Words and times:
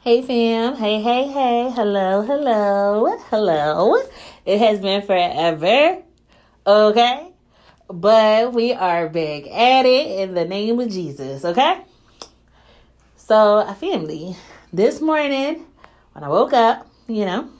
Hey 0.00 0.22
fam, 0.22 0.76
hey, 0.76 1.02
hey, 1.02 1.26
hey, 1.26 1.72
hello, 1.74 2.22
hello, 2.22 3.18
hello. 3.30 3.96
It 4.46 4.60
has 4.60 4.78
been 4.78 5.02
forever, 5.02 6.00
okay? 6.64 7.32
But 7.88 8.54
we 8.54 8.72
are 8.74 9.08
back 9.08 9.48
at 9.48 9.86
it 9.86 10.20
in 10.20 10.34
the 10.34 10.44
name 10.44 10.78
of 10.78 10.88
Jesus, 10.88 11.44
okay? 11.44 11.80
So, 13.16 13.56
uh, 13.58 13.74
family, 13.74 14.36
this 14.72 15.00
morning 15.00 15.66
when 16.12 16.22
I 16.22 16.28
woke 16.28 16.52
up, 16.52 16.86
you 17.08 17.24
know, 17.24 17.50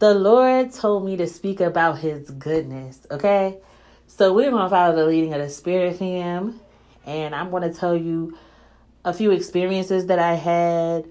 the 0.00 0.12
Lord 0.12 0.72
told 0.72 1.06
me 1.06 1.16
to 1.18 1.28
speak 1.28 1.60
about 1.60 1.98
his 1.98 2.30
goodness, 2.30 3.06
okay? 3.12 3.58
So, 4.08 4.34
we're 4.34 4.50
to 4.64 4.68
follow 4.68 4.96
the 4.96 5.06
leading 5.06 5.32
of 5.32 5.40
the 5.40 5.48
Spirit, 5.48 5.98
fam, 5.98 6.58
and 7.06 7.32
I'm 7.32 7.52
to 7.62 7.72
tell 7.72 7.96
you 7.96 8.36
a 9.04 9.12
few 9.12 9.30
experiences 9.30 10.06
that 10.06 10.18
I 10.18 10.34
had 10.34 11.04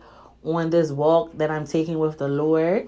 on 0.44 0.70
this 0.70 0.92
walk 0.92 1.38
that 1.38 1.50
I'm 1.50 1.66
taking 1.66 2.00
with 2.00 2.18
the 2.18 2.28
Lord. 2.28 2.88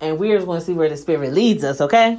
And 0.00 0.18
we're 0.18 0.36
just 0.36 0.46
going 0.46 0.60
to 0.60 0.66
see 0.66 0.72
where 0.72 0.88
the 0.88 0.96
Spirit 0.96 1.32
leads 1.32 1.62
us, 1.64 1.80
okay? 1.80 2.18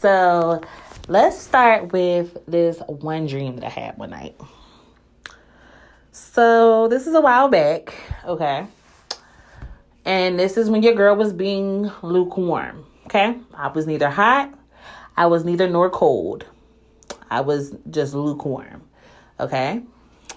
So 0.00 0.60
let's 1.08 1.38
start 1.38 1.92
with 1.92 2.36
this 2.46 2.78
one 2.86 3.26
dream 3.26 3.56
that 3.56 3.64
I 3.64 3.70
had 3.70 3.96
one 3.96 4.10
night. 4.10 4.38
So 6.12 6.88
this 6.88 7.06
is 7.06 7.14
a 7.14 7.20
while 7.20 7.48
back, 7.48 7.94
okay? 8.26 8.66
And 10.04 10.38
this 10.38 10.58
is 10.58 10.68
when 10.68 10.82
your 10.82 10.94
girl 10.94 11.16
was 11.16 11.32
being 11.32 11.90
lukewarm, 12.02 12.84
okay? 13.06 13.38
I 13.54 13.68
was 13.68 13.86
neither 13.86 14.10
hot, 14.10 14.52
I 15.16 15.26
was 15.26 15.44
neither 15.44 15.68
nor 15.68 15.88
cold. 15.88 16.44
I 17.30 17.40
was 17.40 17.74
just 17.90 18.12
lukewarm, 18.14 18.82
okay? 19.40 19.82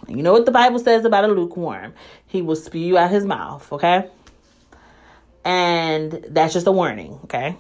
You 0.08 0.24
know 0.24 0.32
what 0.32 0.46
the 0.46 0.52
Bible 0.52 0.80
says 0.80 1.06
about 1.06 1.26
a 1.26 1.28
lukewarm? 1.28 1.94
He 2.28 2.42
will 2.42 2.56
spew 2.56 2.98
out 2.98 3.12
his 3.12 3.26
mouth, 3.26 3.72
okay? 3.74 4.10
And 5.44 6.26
that's 6.30 6.54
just 6.54 6.68
a 6.68 6.72
warning, 6.72 7.20
okay? 7.26 7.58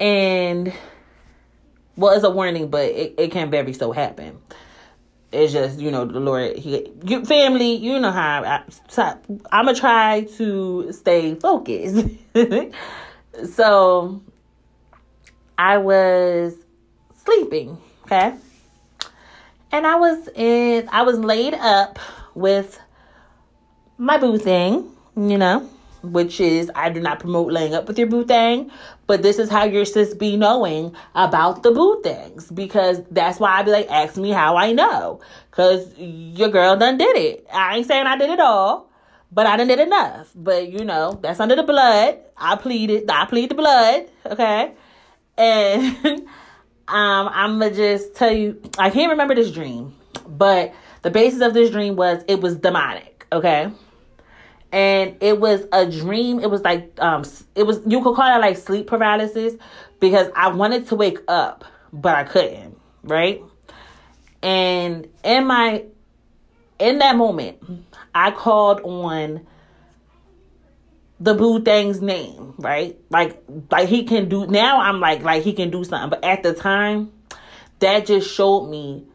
And 0.00 0.72
well, 1.96 2.12
it's 2.14 2.24
a 2.24 2.30
warning, 2.30 2.68
but 2.68 2.86
it, 2.86 3.14
it 3.18 3.30
can 3.30 3.50
very 3.50 3.72
so 3.72 3.92
happen. 3.92 4.38
It's 5.30 5.52
just, 5.52 5.78
you 5.78 5.90
know, 5.90 6.04
the 6.04 6.20
Lord, 6.20 6.56
he, 6.58 6.90
you, 7.04 7.24
family, 7.24 7.76
you 7.76 7.98
know 7.98 8.10
how 8.10 8.44
I, 8.44 8.62
so 8.88 9.02
I'm 9.50 9.66
gonna 9.66 9.74
try 9.74 10.22
to 10.36 10.92
stay 10.92 11.36
focused. 11.36 12.06
so 13.54 14.20
I 15.56 15.78
was 15.78 16.54
sleeping, 17.24 17.78
okay? 18.04 18.34
And 19.72 19.86
I 19.86 19.96
was 19.96 20.28
in 20.36 20.88
I 20.92 21.02
was 21.02 21.18
laid 21.18 21.54
up 21.54 21.98
with 22.34 22.78
my 23.98 24.18
boo 24.18 24.38
thing, 24.38 24.90
you 25.16 25.38
know, 25.38 25.68
which 26.02 26.40
is 26.40 26.70
I 26.74 26.90
do 26.90 27.00
not 27.00 27.20
promote 27.20 27.52
laying 27.52 27.74
up 27.74 27.88
with 27.88 27.98
your 27.98 28.08
boo 28.08 28.24
thing, 28.24 28.70
but 29.06 29.22
this 29.22 29.38
is 29.38 29.48
how 29.48 29.64
your 29.64 29.84
sis 29.84 30.14
be 30.14 30.36
knowing 30.36 30.94
about 31.14 31.62
the 31.62 31.70
boo 31.70 32.00
things 32.02 32.50
because 32.50 33.00
that's 33.10 33.40
why 33.40 33.58
I 33.58 33.62
be 33.62 33.70
like, 33.70 33.90
ask 33.90 34.16
me 34.16 34.30
how 34.30 34.56
I 34.56 34.72
know, 34.72 35.20
cause 35.50 35.92
your 35.98 36.50
girl 36.50 36.76
done 36.76 36.98
did 36.98 37.16
it. 37.16 37.46
I 37.52 37.78
ain't 37.78 37.86
saying 37.86 38.06
I 38.06 38.16
did 38.16 38.30
it 38.30 38.40
all, 38.40 38.90
but 39.30 39.46
I 39.46 39.56
done 39.56 39.68
did 39.68 39.80
enough. 39.80 40.30
But 40.34 40.68
you 40.70 40.84
know, 40.84 41.18
that's 41.22 41.40
under 41.40 41.56
the 41.56 41.62
blood. 41.62 42.18
I 42.36 42.56
pleaded, 42.56 43.10
I 43.10 43.24
plead 43.24 43.50
the 43.50 43.54
blood, 43.54 44.06
okay, 44.26 44.72
and. 45.38 46.28
Um, 46.92 47.30
I'm 47.32 47.58
gonna 47.58 47.74
just 47.74 48.14
tell 48.14 48.30
you, 48.30 48.60
I 48.76 48.90
can't 48.90 49.10
remember 49.10 49.34
this 49.34 49.50
dream, 49.50 49.94
but 50.28 50.74
the 51.00 51.10
basis 51.10 51.40
of 51.40 51.54
this 51.54 51.70
dream 51.70 51.96
was 51.96 52.22
it 52.28 52.42
was 52.42 52.56
demonic, 52.56 53.26
okay? 53.32 53.70
And 54.72 55.16
it 55.20 55.40
was 55.40 55.64
a 55.72 55.90
dream. 55.90 56.38
It 56.38 56.50
was 56.50 56.60
like 56.60 56.92
um, 57.00 57.24
it 57.54 57.62
was 57.62 57.80
you 57.86 58.02
could 58.02 58.14
call 58.14 58.36
it 58.36 58.40
like 58.40 58.58
sleep 58.58 58.88
paralysis 58.88 59.54
because 60.00 60.28
I 60.36 60.48
wanted 60.48 60.86
to 60.88 60.96
wake 60.96 61.20
up, 61.28 61.64
but 61.94 62.14
I 62.14 62.24
couldn't, 62.24 62.78
right? 63.02 63.42
And 64.42 65.08
in 65.24 65.46
my 65.46 65.84
in 66.78 66.98
that 66.98 67.16
moment, 67.16 67.86
I 68.14 68.32
called 68.32 68.82
on 68.82 69.46
the 71.22 71.34
boo 71.34 71.62
thing's 71.62 72.02
name, 72.02 72.54
right? 72.58 72.98
Like 73.08 73.42
like 73.70 73.88
he 73.88 74.04
can 74.04 74.28
do 74.28 74.46
now 74.46 74.80
I'm 74.80 74.98
like 74.98 75.22
like 75.22 75.44
he 75.44 75.52
can 75.52 75.70
do 75.70 75.84
something. 75.84 76.10
But 76.10 76.24
at 76.24 76.42
the 76.42 76.52
time, 76.52 77.12
that 77.78 78.06
just 78.06 78.32
showed 78.34 78.68
me 78.68 79.06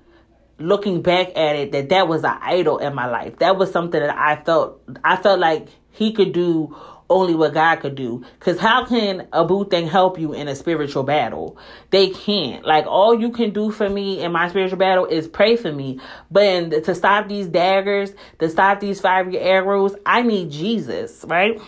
looking 0.58 1.02
back 1.02 1.38
at 1.38 1.56
it 1.56 1.72
that 1.74 1.90
that 1.90 2.08
was 2.08 2.24
an 2.24 2.38
idol 2.42 2.78
in 2.78 2.96
my 2.96 3.08
life. 3.08 3.40
That 3.40 3.58
was 3.58 3.72
something 3.72 4.00
that 4.00 4.18
I 4.18 4.42
felt 4.44 4.82
I 5.04 5.18
felt 5.18 5.40
like 5.40 5.68
he 5.92 6.14
could 6.14 6.32
do 6.32 6.76
only 7.10 7.36
what 7.36 7.54
God 7.54 7.78
could 7.78 7.96
do. 7.96 8.24
Cause 8.40 8.58
how 8.58 8.86
can 8.86 9.28
a 9.34 9.44
boo 9.46 9.66
thing 9.66 9.88
help 9.88 10.18
you 10.18 10.34
in 10.34 10.48
a 10.48 10.56
spiritual 10.56 11.04
battle? 11.04 11.58
They 11.90 12.10
can't. 12.10 12.66
Like 12.66 12.86
all 12.86 13.20
you 13.20 13.32
can 13.32 13.52
do 13.52 13.72
for 13.72 13.90
me 13.90 14.22
in 14.22 14.32
my 14.32 14.48
spiritual 14.48 14.78
battle 14.78 15.06
is 15.06 15.28
pray 15.28 15.58
for 15.58 15.72
me. 15.72 16.00
But 16.32 16.44
in, 16.44 16.84
to 16.84 16.96
stop 16.96 17.28
these 17.28 17.48
daggers, 17.48 18.14
to 18.40 18.50
stop 18.50 18.80
these 18.80 19.02
fiery 19.02 19.40
arrows, 19.40 19.96
I 20.06 20.22
need 20.22 20.52
Jesus, 20.52 21.26
right? 21.28 21.60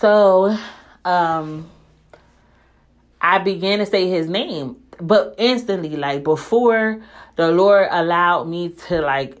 So, 0.00 0.56
um, 1.04 1.68
I 3.20 3.36
began 3.36 3.80
to 3.80 3.86
say 3.86 4.08
his 4.08 4.30
name, 4.30 4.76
but 4.98 5.34
instantly, 5.36 5.94
like 5.94 6.24
before 6.24 7.02
the 7.36 7.50
Lord 7.50 7.86
allowed 7.90 8.44
me 8.44 8.70
to 8.88 9.02
like 9.02 9.36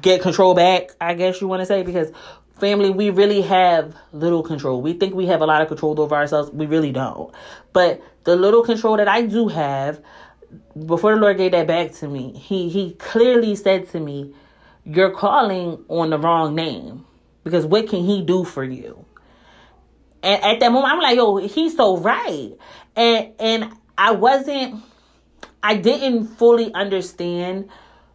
get 0.00 0.22
control 0.22 0.54
back, 0.54 0.92
I 1.02 1.12
guess 1.12 1.42
you 1.42 1.48
want 1.48 1.60
to 1.60 1.66
say, 1.66 1.82
because 1.82 2.12
family, 2.58 2.88
we 2.88 3.10
really 3.10 3.42
have 3.42 3.94
little 4.12 4.42
control. 4.42 4.80
We 4.80 4.94
think 4.94 5.14
we 5.14 5.26
have 5.26 5.42
a 5.42 5.46
lot 5.46 5.60
of 5.60 5.68
control 5.68 6.00
over 6.00 6.14
ourselves. 6.14 6.50
We 6.50 6.64
really 6.64 6.92
don't. 6.92 7.34
But 7.74 8.02
the 8.24 8.36
little 8.36 8.62
control 8.62 8.96
that 8.96 9.08
I 9.08 9.20
do 9.20 9.48
have, 9.48 10.00
before 10.86 11.14
the 11.14 11.20
Lord 11.20 11.36
gave 11.36 11.52
that 11.52 11.66
back 11.66 11.92
to 11.96 12.08
me, 12.08 12.32
he 12.32 12.70
he 12.70 12.92
clearly 12.94 13.54
said 13.54 13.90
to 13.90 14.00
me, 14.00 14.32
You're 14.82 15.10
calling 15.10 15.84
on 15.88 16.08
the 16.08 16.18
wrong 16.18 16.54
name. 16.54 17.04
Because 17.44 17.66
what 17.66 17.86
can 17.86 18.02
he 18.02 18.22
do 18.22 18.44
for 18.44 18.64
you? 18.64 19.04
And 20.22 20.42
at 20.42 20.60
that 20.60 20.72
moment, 20.72 20.92
I'm 20.92 21.00
like, 21.00 21.16
yo, 21.16 21.36
he's 21.36 21.76
so 21.76 21.96
right. 21.96 22.52
And 22.96 23.32
and 23.38 23.72
I 23.96 24.12
wasn't, 24.12 24.82
I 25.62 25.76
didn't 25.76 26.26
fully 26.26 26.72
understand 26.74 27.68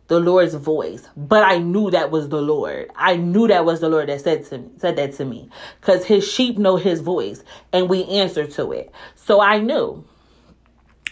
the 0.07 0.19
Lord's 0.19 0.53
voice, 0.53 1.07
but 1.17 1.43
I 1.43 1.57
knew 1.57 1.89
that 1.91 2.11
was 2.11 2.29
the 2.29 2.41
Lord. 2.41 2.91
I 2.95 3.15
knew 3.15 3.47
that 3.47 3.65
was 3.65 3.79
the 3.79 3.89
Lord 3.89 4.09
that 4.09 4.21
said 4.21 4.45
to 4.47 4.59
me, 4.59 4.69
said 4.77 4.97
that 4.97 5.13
to 5.13 5.25
me, 5.25 5.49
because 5.81 6.05
His 6.05 6.27
sheep 6.27 6.57
know 6.57 6.75
His 6.75 7.01
voice, 7.01 7.43
and 7.73 7.89
we 7.89 8.03
answer 8.05 8.45
to 8.45 8.71
it. 8.71 8.91
So 9.15 9.41
I 9.41 9.59
knew. 9.59 10.05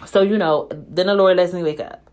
So 0.06 0.22
you 0.22 0.38
know, 0.38 0.68
then 0.72 1.08
the 1.08 1.16
Lord 1.16 1.38
lets 1.38 1.54
me 1.54 1.64
wake 1.64 1.80
up. 1.80 2.10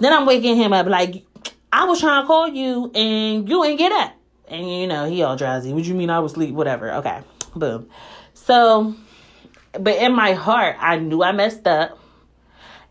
Then 0.00 0.12
I'm 0.12 0.26
waking 0.26 0.56
him 0.56 0.72
up 0.72 0.86
like 0.86 1.24
I 1.72 1.84
was 1.84 2.00
trying 2.00 2.22
to 2.22 2.26
call 2.26 2.48
you, 2.48 2.90
and 2.94 3.48
you 3.48 3.64
ain't 3.64 3.78
get 3.78 3.92
up. 3.92 4.14
And 4.48 4.68
you 4.68 4.86
know, 4.86 5.08
he 5.08 5.22
all 5.22 5.36
drowsy. 5.36 5.72
What 5.72 5.84
you 5.84 5.94
mean 5.94 6.10
I 6.10 6.20
was 6.20 6.32
asleep? 6.32 6.54
Whatever. 6.54 6.92
Okay. 6.94 7.20
Boom. 7.54 7.88
So, 8.34 8.94
but 9.72 9.96
in 9.96 10.14
my 10.14 10.32
heart, 10.32 10.76
I 10.78 10.96
knew 10.96 11.22
I 11.22 11.32
messed 11.32 11.66
up. 11.66 11.98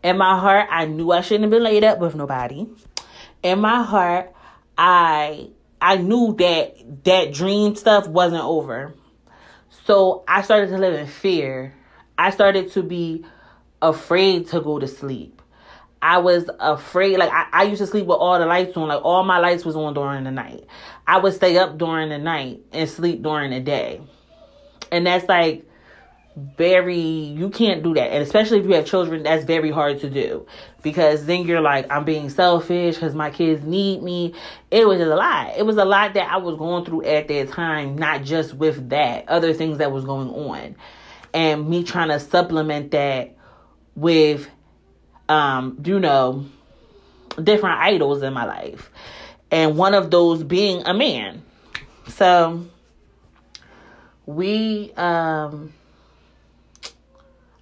In 0.02 0.16
my 0.16 0.38
heart, 0.38 0.68
I 0.70 0.86
knew 0.86 1.10
I 1.10 1.22
shouldn't 1.22 1.44
have 1.44 1.50
been 1.50 1.64
laid 1.64 1.84
up 1.84 1.98
with 1.98 2.14
nobody. 2.14 2.66
In 3.42 3.60
my 3.60 3.82
heart, 3.82 4.32
I 4.76 5.50
I 5.80 5.96
knew 5.96 6.34
that 6.38 7.04
that 7.04 7.32
dream 7.32 7.74
stuff 7.74 8.06
wasn't 8.08 8.44
over. 8.44 8.94
So 9.84 10.24
I 10.28 10.42
started 10.42 10.70
to 10.70 10.78
live 10.78 10.94
in 10.94 11.06
fear. 11.06 11.74
I 12.16 12.30
started 12.30 12.72
to 12.72 12.82
be 12.82 13.24
afraid 13.80 14.48
to 14.48 14.60
go 14.60 14.78
to 14.78 14.88
sleep. 14.88 15.40
I 16.00 16.18
was 16.18 16.48
afraid, 16.60 17.18
like 17.18 17.30
I, 17.32 17.46
I 17.52 17.62
used 17.64 17.80
to 17.80 17.86
sleep 17.86 18.06
with 18.06 18.18
all 18.18 18.38
the 18.38 18.46
lights 18.46 18.76
on, 18.76 18.88
like 18.88 19.04
all 19.04 19.24
my 19.24 19.38
lights 19.38 19.64
was 19.64 19.74
on 19.74 19.94
during 19.94 20.24
the 20.24 20.30
night. 20.30 20.64
I 21.06 21.18
would 21.18 21.34
stay 21.34 21.58
up 21.58 21.76
during 21.76 22.10
the 22.10 22.18
night 22.18 22.60
and 22.72 22.88
sleep 22.88 23.22
during 23.22 23.50
the 23.50 23.60
day. 23.60 24.00
And 24.90 25.06
that's 25.06 25.28
like 25.28 25.64
very 26.56 27.00
you 27.00 27.50
can't 27.50 27.82
do 27.82 27.94
that. 27.94 28.12
And 28.12 28.22
especially 28.22 28.60
if 28.60 28.66
you 28.66 28.74
have 28.74 28.86
children 28.86 29.24
that's 29.24 29.44
very 29.44 29.70
hard 29.70 30.00
to 30.00 30.10
do. 30.10 30.46
Because 30.82 31.26
then 31.26 31.44
you're 31.44 31.60
like 31.60 31.90
i'm 31.90 32.04
being 32.04 32.30
selfish 32.30 32.94
because 32.94 33.14
my 33.14 33.30
kids 33.30 33.64
need 33.64 34.02
me. 34.02 34.34
It 34.70 34.86
was 34.86 35.00
a 35.00 35.06
lot. 35.06 35.56
It 35.56 35.66
was 35.66 35.76
a 35.76 35.84
lot 35.84 36.14
that 36.14 36.30
i 36.30 36.36
was 36.36 36.56
going 36.56 36.84
through 36.84 37.04
at 37.04 37.28
that 37.28 37.50
time 37.50 37.96
not 37.96 38.22
just 38.22 38.54
with 38.54 38.90
that 38.90 39.28
other 39.28 39.52
things 39.52 39.78
that 39.78 39.90
was 39.90 40.04
going 40.04 40.30
on. 40.30 40.76
And 41.34 41.68
me 41.68 41.82
trying 41.82 42.08
to 42.08 42.20
supplement 42.20 42.92
that 42.92 43.36
with 43.94 44.48
um 45.28 45.80
you 45.84 45.98
know 45.98 46.46
different 47.42 47.78
idols 47.80 48.22
in 48.22 48.32
my 48.32 48.44
life. 48.44 48.90
And 49.50 49.76
one 49.76 49.94
of 49.94 50.10
those 50.10 50.44
being 50.44 50.82
a 50.86 50.94
man. 50.94 51.42
So 52.08 52.66
we 54.28 54.92
um 54.98 55.72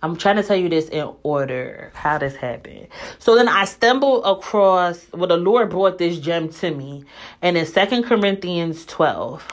I'm 0.02 0.16
trying 0.16 0.36
to 0.36 0.42
tell 0.42 0.56
you 0.56 0.68
this 0.68 0.88
in 0.88 1.10
order 1.22 1.90
how 1.94 2.18
this 2.18 2.36
happened. 2.36 2.88
So 3.18 3.34
then 3.34 3.48
I 3.48 3.64
stumbled 3.64 4.24
across 4.26 5.06
well 5.12 5.28
the 5.28 5.36
Lord 5.36 5.70
brought 5.70 5.98
this 5.98 6.18
gem 6.18 6.48
to 6.54 6.72
me 6.72 7.04
and 7.40 7.56
in 7.56 7.66
Second 7.66 8.02
Corinthians 8.02 8.84
12. 8.86 9.46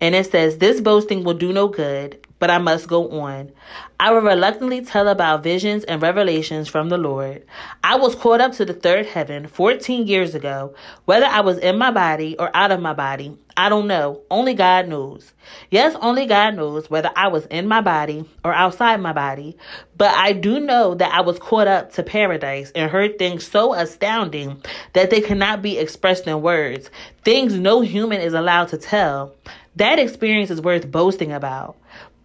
And 0.00 0.14
it 0.14 0.30
says, 0.30 0.58
This 0.58 0.80
boasting 0.80 1.24
will 1.24 1.34
do 1.34 1.52
no 1.52 1.68
good, 1.68 2.18
but 2.38 2.50
I 2.50 2.58
must 2.58 2.86
go 2.86 3.20
on. 3.20 3.50
I 3.98 4.12
will 4.12 4.20
reluctantly 4.20 4.84
tell 4.84 5.08
about 5.08 5.42
visions 5.42 5.84
and 5.84 6.02
revelations 6.02 6.68
from 6.68 6.90
the 6.90 6.98
Lord. 6.98 7.44
I 7.82 7.96
was 7.96 8.14
caught 8.14 8.42
up 8.42 8.52
to 8.52 8.66
the 8.66 8.74
third 8.74 9.06
heaven 9.06 9.46
14 9.46 10.06
years 10.06 10.34
ago. 10.34 10.74
Whether 11.06 11.24
I 11.24 11.40
was 11.40 11.56
in 11.58 11.78
my 11.78 11.90
body 11.90 12.36
or 12.38 12.54
out 12.54 12.72
of 12.72 12.80
my 12.80 12.92
body, 12.92 13.38
I 13.56 13.70
don't 13.70 13.86
know. 13.86 14.20
Only 14.30 14.52
God 14.52 14.86
knows. 14.86 15.32
Yes, 15.70 15.96
only 16.02 16.26
God 16.26 16.56
knows 16.56 16.90
whether 16.90 17.10
I 17.16 17.28
was 17.28 17.46
in 17.46 17.66
my 17.66 17.80
body 17.80 18.26
or 18.44 18.52
outside 18.52 19.00
my 19.00 19.14
body. 19.14 19.56
But 19.96 20.14
I 20.14 20.32
do 20.32 20.60
know 20.60 20.94
that 20.94 21.14
I 21.14 21.22
was 21.22 21.38
caught 21.38 21.68
up 21.68 21.92
to 21.94 22.02
paradise 22.02 22.70
and 22.74 22.90
heard 22.90 23.18
things 23.18 23.46
so 23.46 23.72
astounding 23.72 24.62
that 24.92 25.08
they 25.08 25.22
cannot 25.22 25.62
be 25.62 25.78
expressed 25.78 26.26
in 26.26 26.42
words. 26.42 26.90
Things 27.24 27.54
no 27.54 27.80
human 27.80 28.20
is 28.20 28.34
allowed 28.34 28.68
to 28.68 28.76
tell. 28.76 29.34
That 29.76 29.98
experience 29.98 30.50
is 30.50 30.60
worth 30.60 30.90
boasting 30.90 31.32
about 31.32 31.76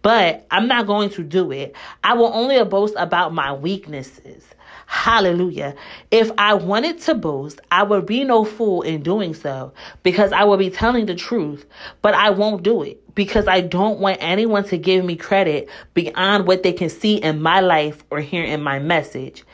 but 0.02 0.46
I'm 0.50 0.66
not 0.66 0.86
going 0.86 1.10
to 1.10 1.22
do 1.22 1.50
it. 1.52 1.74
I 2.04 2.14
will 2.14 2.32
only 2.34 2.62
boast 2.64 2.94
about 2.98 3.32
my 3.32 3.52
weaknesses. 3.52 4.44
Hallelujah. 4.86 5.74
If 6.10 6.30
I 6.36 6.54
wanted 6.54 7.00
to 7.02 7.14
boast, 7.14 7.60
I 7.70 7.82
would 7.82 8.04
be 8.04 8.24
no 8.24 8.44
fool 8.44 8.82
in 8.82 9.02
doing 9.02 9.32
so 9.32 9.72
because 10.02 10.32
I 10.32 10.44
will 10.44 10.58
be 10.58 10.70
telling 10.70 11.06
the 11.06 11.14
truth, 11.14 11.64
but 12.02 12.14
I 12.14 12.30
won't 12.30 12.62
do 12.62 12.82
it 12.82 13.14
because 13.14 13.48
I 13.48 13.60
don't 13.60 14.00
want 14.00 14.18
anyone 14.20 14.64
to 14.64 14.76
give 14.76 15.04
me 15.04 15.16
credit 15.16 15.70
beyond 15.94 16.46
what 16.46 16.62
they 16.62 16.72
can 16.72 16.90
see 16.90 17.16
in 17.16 17.40
my 17.40 17.60
life 17.60 18.04
or 18.10 18.20
hear 18.20 18.44
in 18.44 18.62
my 18.62 18.80
message. 18.80 19.44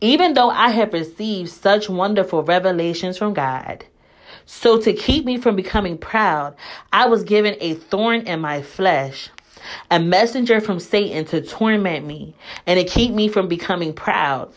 Even 0.00 0.34
though 0.34 0.50
I 0.50 0.70
have 0.70 0.92
received 0.92 1.50
such 1.50 1.88
wonderful 1.88 2.42
revelations 2.42 3.16
from 3.16 3.32
God, 3.32 3.86
so 4.46 4.80
to 4.80 4.92
keep 4.92 5.24
me 5.24 5.38
from 5.38 5.56
becoming 5.56 5.98
proud, 5.98 6.54
I 6.92 7.06
was 7.06 7.24
given 7.24 7.56
a 7.60 7.74
thorn 7.74 8.22
in 8.22 8.40
my 8.40 8.62
flesh 8.62 9.30
a 9.90 9.98
messenger 9.98 10.60
from 10.60 10.80
Satan 10.80 11.24
to 11.26 11.40
torment 11.40 12.06
me 12.06 12.34
and 12.66 12.78
to 12.78 12.84
keep 12.84 13.12
me 13.12 13.28
from 13.28 13.48
becoming 13.48 13.92
proud. 13.92 14.52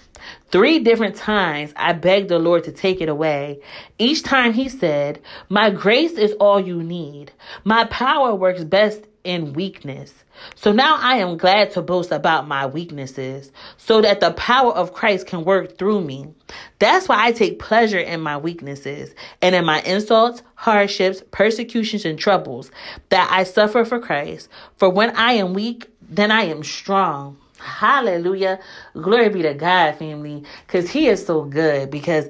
Three 0.52 0.80
different 0.80 1.16
times 1.16 1.74
I 1.76 1.94
begged 1.94 2.30
the 2.30 2.40
Lord 2.40 2.64
to 2.66 2.72
take 2.72 3.02
it 3.02 3.10
away. 3.10 3.62
Each 4.00 4.24
time 4.24 4.54
he 4.54 4.70
said, 4.70 5.22
My 5.50 5.70
grace 5.70 6.14
is 6.14 6.34
all 6.34 6.60
you 6.60 6.84
need. 6.84 7.32
My 7.64 7.86
power 7.86 8.34
works 8.34 8.64
best 8.64 9.04
in 9.28 9.52
weakness. 9.54 10.14
So 10.56 10.72
now 10.72 10.98
I 11.00 11.18
am 11.18 11.38
glad 11.38 11.72
to 11.72 11.82
boast 11.82 12.12
about 12.12 12.48
my 12.48 12.66
weaknesses 12.66 13.52
so 13.76 14.02
that 14.02 14.22
the 14.22 14.32
power 14.32 14.72
of 14.72 14.94
Christ 14.94 15.28
can 15.28 15.44
work 15.44 15.78
through 15.78 16.02
me. 16.02 16.34
That's 16.80 17.10
why 17.10 17.26
I 17.26 17.34
take 17.34 17.60
pleasure 17.60 18.00
in 18.00 18.22
my 18.22 18.38
weaknesses 18.38 19.14
and 19.42 19.54
in 19.54 19.66
my 19.66 19.82
insults, 19.82 20.44
hardships, 20.56 21.22
persecutions, 21.32 22.06
and 22.06 22.18
troubles 22.18 22.72
that 23.10 23.28
I 23.30 23.44
suffer 23.44 23.84
for 23.84 24.00
Christ. 24.00 24.48
For 24.78 24.90
when 24.90 25.16
I 25.16 25.34
am 25.34 25.54
weak, 25.54 25.90
then 26.02 26.32
I 26.32 26.44
am 26.44 26.64
strong. 26.64 27.38
Hallelujah. 27.60 28.60
Glory 28.94 29.30
be 29.30 29.42
to 29.42 29.54
God, 29.54 29.98
family, 29.98 30.44
because 30.66 30.90
He 30.90 31.08
is 31.08 31.26
so 31.26 31.44
good. 31.44 31.92
Because 31.92 32.30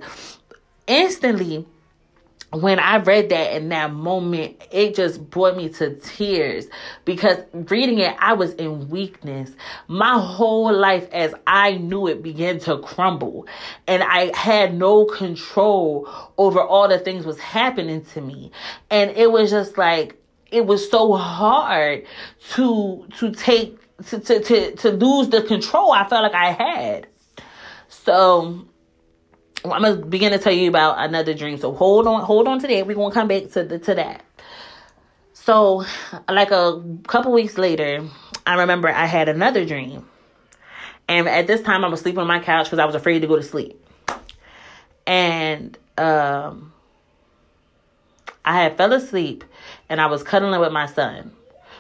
instantly, 0.87 1.65
when 2.53 2.79
I 2.79 2.97
read 2.97 3.29
that 3.29 3.55
in 3.55 3.69
that 3.69 3.93
moment, 3.93 4.61
it 4.71 4.95
just 4.95 5.29
brought 5.29 5.57
me 5.57 5.67
to 5.69 5.95
tears 5.95 6.67
because 7.03 7.39
reading 7.53 7.99
it, 7.99 8.15
I 8.19 8.33
was 8.33 8.53
in 8.53 8.89
weakness. 8.89 9.51
My 9.87 10.17
whole 10.17 10.73
life, 10.73 11.09
as 11.11 11.33
I 11.45 11.73
knew 11.73 12.07
it, 12.07 12.23
began 12.23 12.59
to 12.59 12.79
crumble, 12.79 13.47
and 13.85 14.01
I 14.01 14.35
had 14.35 14.73
no 14.73 15.05
control 15.05 16.09
over 16.37 16.61
all 16.61 16.87
the 16.87 16.99
things 16.99 17.25
was 17.25 17.39
happening 17.39 18.05
to 18.13 18.21
me, 18.21 18.51
and 18.89 19.11
it 19.11 19.29
was 19.31 19.51
just 19.51 19.77
like 19.77 20.15
it 20.49 20.65
was 20.65 20.89
so 20.89 21.13
hard 21.15 22.05
to 22.51 23.05
to 23.17 23.31
take 23.31 23.77
to 24.05 24.19
to 24.19 24.39
to, 24.39 24.75
to 24.77 24.91
lose 24.91 25.29
the 25.29 25.41
control 25.41 25.91
I 25.91 26.07
felt 26.07 26.23
like 26.23 26.33
I 26.33 26.51
had. 26.51 27.07
So 27.89 28.67
I'm 29.71 29.81
gonna 29.81 30.05
begin 30.05 30.31
to 30.31 30.37
tell 30.37 30.53
you 30.53 30.69
about 30.69 30.97
another 30.99 31.33
dream. 31.33 31.57
So 31.57 31.73
hold 31.73 32.07
on, 32.07 32.21
hold 32.21 32.47
on 32.47 32.59
to 32.59 32.67
that. 32.67 32.87
We're 32.87 32.95
gonna 32.95 33.13
come 33.13 33.27
back 33.27 33.49
to 33.51 33.63
the 33.63 33.79
to 33.79 33.95
that. 33.95 34.23
So, 35.33 35.85
like 36.27 36.51
a 36.51 36.83
couple 37.07 37.31
weeks 37.31 37.57
later, 37.57 38.05
I 38.45 38.55
remember 38.55 38.89
I 38.89 39.05
had 39.05 39.29
another 39.29 39.65
dream, 39.65 40.05
and 41.07 41.27
at 41.27 41.47
this 41.47 41.61
time 41.61 41.85
I 41.85 41.87
was 41.87 42.01
sleeping 42.01 42.19
on 42.19 42.27
my 42.27 42.39
couch 42.39 42.65
because 42.65 42.79
I 42.79 42.85
was 42.85 42.95
afraid 42.95 43.19
to 43.21 43.27
go 43.27 43.37
to 43.37 43.43
sleep, 43.43 43.81
and 45.05 45.77
um, 45.97 46.73
I 48.43 48.61
had 48.61 48.75
fell 48.75 48.91
asleep, 48.91 49.45
and 49.87 50.01
I 50.01 50.07
was 50.07 50.21
cuddling 50.21 50.59
with 50.59 50.73
my 50.73 50.85
son. 50.85 51.31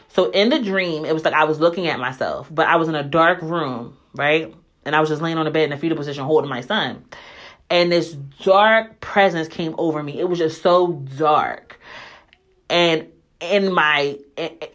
So 0.07 0.31
in 0.31 0.49
the 0.49 0.59
dream, 0.59 1.03
it 1.03 1.13
was 1.13 1.25
like 1.25 1.33
I 1.33 1.43
was 1.43 1.59
looking 1.59 1.87
at 1.87 1.99
myself, 1.99 2.47
but 2.49 2.67
I 2.67 2.77
was 2.77 2.87
in 2.87 2.95
a 2.95 3.03
dark 3.03 3.41
room, 3.41 3.97
right? 4.15 4.55
And 4.85 4.95
I 4.95 5.01
was 5.01 5.09
just 5.09 5.21
laying 5.21 5.37
on 5.37 5.45
the 5.45 5.51
bed 5.51 5.65
in 5.65 5.73
a 5.73 5.77
fetal 5.77 5.97
position 5.97 6.23
holding 6.23 6.49
my 6.49 6.61
son 6.61 7.03
and 7.69 7.91
this 7.91 8.13
dark 8.13 8.99
presence 8.99 9.47
came 9.47 9.75
over 9.77 10.01
me. 10.01 10.19
It 10.19 10.29
was 10.29 10.39
just 10.39 10.61
so 10.61 10.93
dark. 11.17 11.79
And 12.69 13.07
in 13.39 13.71
my 13.71 14.17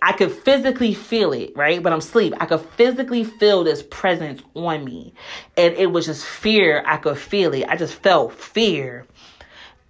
I 0.00 0.12
could 0.12 0.30
physically 0.30 0.94
feel 0.94 1.32
it, 1.32 1.56
right? 1.56 1.82
But 1.82 1.92
I'm 1.92 1.98
asleep. 1.98 2.34
I 2.38 2.46
could 2.46 2.60
physically 2.60 3.24
feel 3.24 3.64
this 3.64 3.82
presence 3.82 4.42
on 4.54 4.84
me. 4.84 5.14
And 5.56 5.74
it 5.74 5.90
was 5.90 6.06
just 6.06 6.24
fear. 6.24 6.82
I 6.86 6.96
could 6.98 7.18
feel 7.18 7.52
it. 7.54 7.64
I 7.68 7.76
just 7.76 7.94
felt 7.94 8.32
fear. 8.34 9.06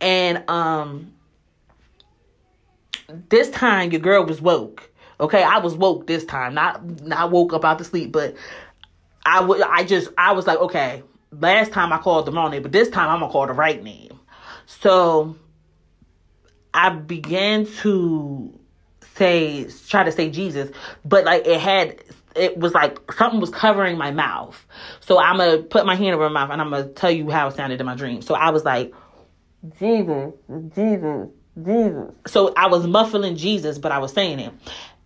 And 0.01 0.49
um 0.49 1.13
this 3.29 3.51
time 3.51 3.91
your 3.91 4.01
girl 4.01 4.25
was 4.25 4.41
woke. 4.41 4.91
Okay, 5.21 5.43
I 5.43 5.59
was 5.59 5.75
woke 5.75 6.07
this 6.07 6.25
time. 6.25 6.55
Not 6.55 7.03
not 7.03 7.31
woke 7.31 7.53
up 7.53 7.65
out 7.65 7.79
the 7.79 7.85
sleep, 7.85 8.11
but 8.13 8.37
I 9.25 9.41
would 9.41 9.61
I 9.61 9.85
just 9.85 10.09
I 10.17 10.33
was 10.33 10.47
like, 10.47 10.59
okay, 10.59 11.03
last 11.33 11.73
time 11.73 11.93
I 11.93 11.99
called 11.99 12.27
the 12.27 12.33
wrong 12.33 12.51
name, 12.51 12.63
but 12.63 12.73
this 12.73 12.89
time 12.89 13.09
I'm 13.09 13.21
gonna 13.21 13.33
call 13.33 13.47
the 13.47 13.53
right 13.53 13.83
name. 13.83 14.19
So 14.67 15.37
I 16.75 16.91
began 16.91 17.67
to 17.81 18.59
say, 19.15 19.67
try 19.89 20.05
to 20.05 20.13
say 20.13 20.31
Jesus, 20.31 20.71
but 21.05 21.25
like 21.25 21.47
it 21.47 21.61
had, 21.61 22.03
it 22.35 22.57
was 22.57 22.73
like 22.73 23.13
something 23.13 23.41
was 23.41 23.51
covering 23.51 23.99
my 23.99 24.11
mouth. 24.11 24.67
So 25.01 25.19
I'm 25.19 25.39
gonna 25.39 25.59
put 25.59 25.87
my 25.87 25.97
hand 25.97 26.15
over 26.15 26.29
my 26.31 26.41
mouth 26.41 26.51
and 26.51 26.61
I'm 26.61 26.71
gonna 26.71 26.89
tell 26.89 27.11
you 27.11 27.31
how 27.31 27.49
it 27.49 27.57
sounded 27.57 27.81
in 27.81 27.87
my 27.87 27.95
dream. 27.95 28.23
So 28.23 28.35
I 28.35 28.51
was 28.51 28.65
like, 28.65 28.93
Jesus, 29.79 30.33
Jesus, 30.75 31.29
Jesus. 31.63 32.11
So 32.27 32.53
I 32.57 32.67
was 32.67 32.87
muffling 32.87 33.37
Jesus, 33.37 33.79
but 33.79 33.93
I 33.93 33.99
was 33.99 34.13
saying 34.13 34.39
it. 34.39 34.53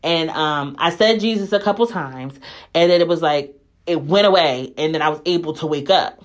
And 0.03 0.31
um, 0.31 0.77
I 0.79 0.91
said 0.91 1.21
Jesus 1.21 1.53
a 1.53 1.59
couple 1.59 1.87
times, 1.87 2.39
and 2.75 2.91
then 2.91 3.01
it 3.01 3.09
was 3.09 3.23
like 3.23 3.55
it 3.87 4.03
went 4.03 4.27
away 4.27 4.73
and 4.77 4.95
then 4.95 5.03
I 5.03 5.09
was 5.09 5.21
able 5.25 5.55
to 5.55 5.67
wake 5.67 5.91
up. 5.91 6.23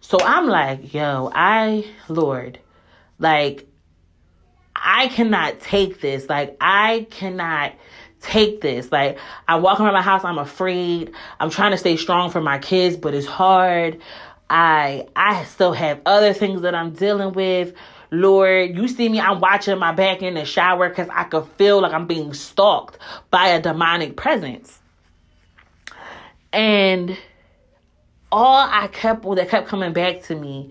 So 0.00 0.18
I'm 0.20 0.46
like, 0.46 0.92
yo, 0.92 1.30
I, 1.34 1.86
Lord, 2.08 2.58
like, 3.18 3.66
I 4.76 5.08
cannot 5.08 5.60
take 5.60 6.00
this. 6.00 6.28
Like, 6.28 6.56
I 6.60 7.06
cannot 7.10 7.72
take 8.20 8.60
this. 8.60 8.90
Like, 8.92 9.18
I 9.48 9.56
walk 9.56 9.80
around 9.80 9.94
my 9.94 10.02
house, 10.02 10.24
I'm 10.24 10.38
afraid. 10.38 11.12
I'm 11.40 11.50
trying 11.50 11.70
to 11.72 11.78
stay 11.78 11.96
strong 11.96 12.30
for 12.30 12.40
my 12.40 12.58
kids, 12.58 12.96
but 12.96 13.14
it's 13.14 13.26
hard. 13.26 14.00
I 14.50 15.06
I 15.16 15.44
still 15.44 15.72
have 15.72 16.00
other 16.04 16.32
things 16.34 16.62
that 16.62 16.74
I'm 16.74 16.90
dealing 16.92 17.32
with. 17.32 17.74
Lord, 18.10 18.76
you 18.76 18.86
see 18.88 19.08
me, 19.08 19.20
I'm 19.20 19.40
watching 19.40 19.78
my 19.78 19.92
back 19.92 20.22
in 20.22 20.34
the 20.34 20.44
shower 20.44 20.88
because 20.88 21.08
I 21.10 21.24
could 21.24 21.46
feel 21.56 21.80
like 21.80 21.92
I'm 21.92 22.06
being 22.06 22.34
stalked 22.34 22.98
by 23.30 23.48
a 23.48 23.60
demonic 23.60 24.16
presence. 24.16 24.80
And 26.54 27.18
all 28.30 28.68
I 28.70 28.86
kept, 28.86 29.24
that 29.24 29.48
kept 29.48 29.66
coming 29.66 29.92
back 29.92 30.22
to 30.24 30.36
me 30.36 30.70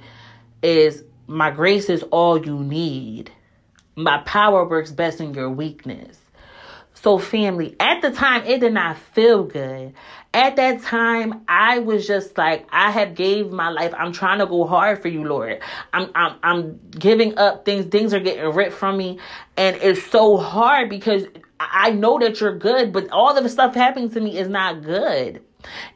is 0.61 1.03
my 1.27 1.51
grace 1.51 1.89
is 1.89 2.03
all 2.03 2.43
you 2.43 2.57
need. 2.57 3.31
My 3.97 4.19
power 4.19 4.65
works 4.65 4.91
best 4.91 5.19
in 5.19 5.33
your 5.33 5.49
weakness. 5.49 6.17
So, 6.93 7.19
family, 7.19 7.75
at 7.81 8.01
the 8.01 8.11
time, 8.11 8.45
it 8.45 8.61
did 8.61 8.71
not 8.71 8.97
feel 8.97 9.43
good. 9.43 9.93
At 10.33 10.55
that 10.55 10.83
time, 10.83 11.43
I 11.49 11.79
was 11.79 12.07
just 12.07 12.37
like, 12.37 12.65
I 12.71 12.89
have 12.91 13.13
gave 13.13 13.51
my 13.51 13.67
life. 13.69 13.93
I'm 13.97 14.13
trying 14.13 14.39
to 14.39 14.45
go 14.45 14.65
hard 14.65 15.01
for 15.01 15.09
you, 15.09 15.25
Lord. 15.25 15.59
I'm, 15.91 16.09
I'm, 16.15 16.37
I'm 16.43 16.79
giving 16.91 17.37
up 17.37 17.65
things. 17.65 17.87
Things 17.87 18.13
are 18.13 18.21
getting 18.21 18.45
ripped 18.53 18.73
from 18.73 18.95
me, 18.95 19.19
and 19.57 19.75
it's 19.81 20.01
so 20.09 20.37
hard 20.37 20.89
because 20.89 21.25
I 21.59 21.91
know 21.91 22.19
that 22.19 22.39
you're 22.39 22.57
good, 22.57 22.93
but 22.93 23.09
all 23.09 23.35
of 23.35 23.43
the 23.43 23.49
stuff 23.49 23.75
happening 23.75 24.09
to 24.11 24.21
me 24.21 24.37
is 24.37 24.47
not 24.47 24.81
good. 24.81 25.41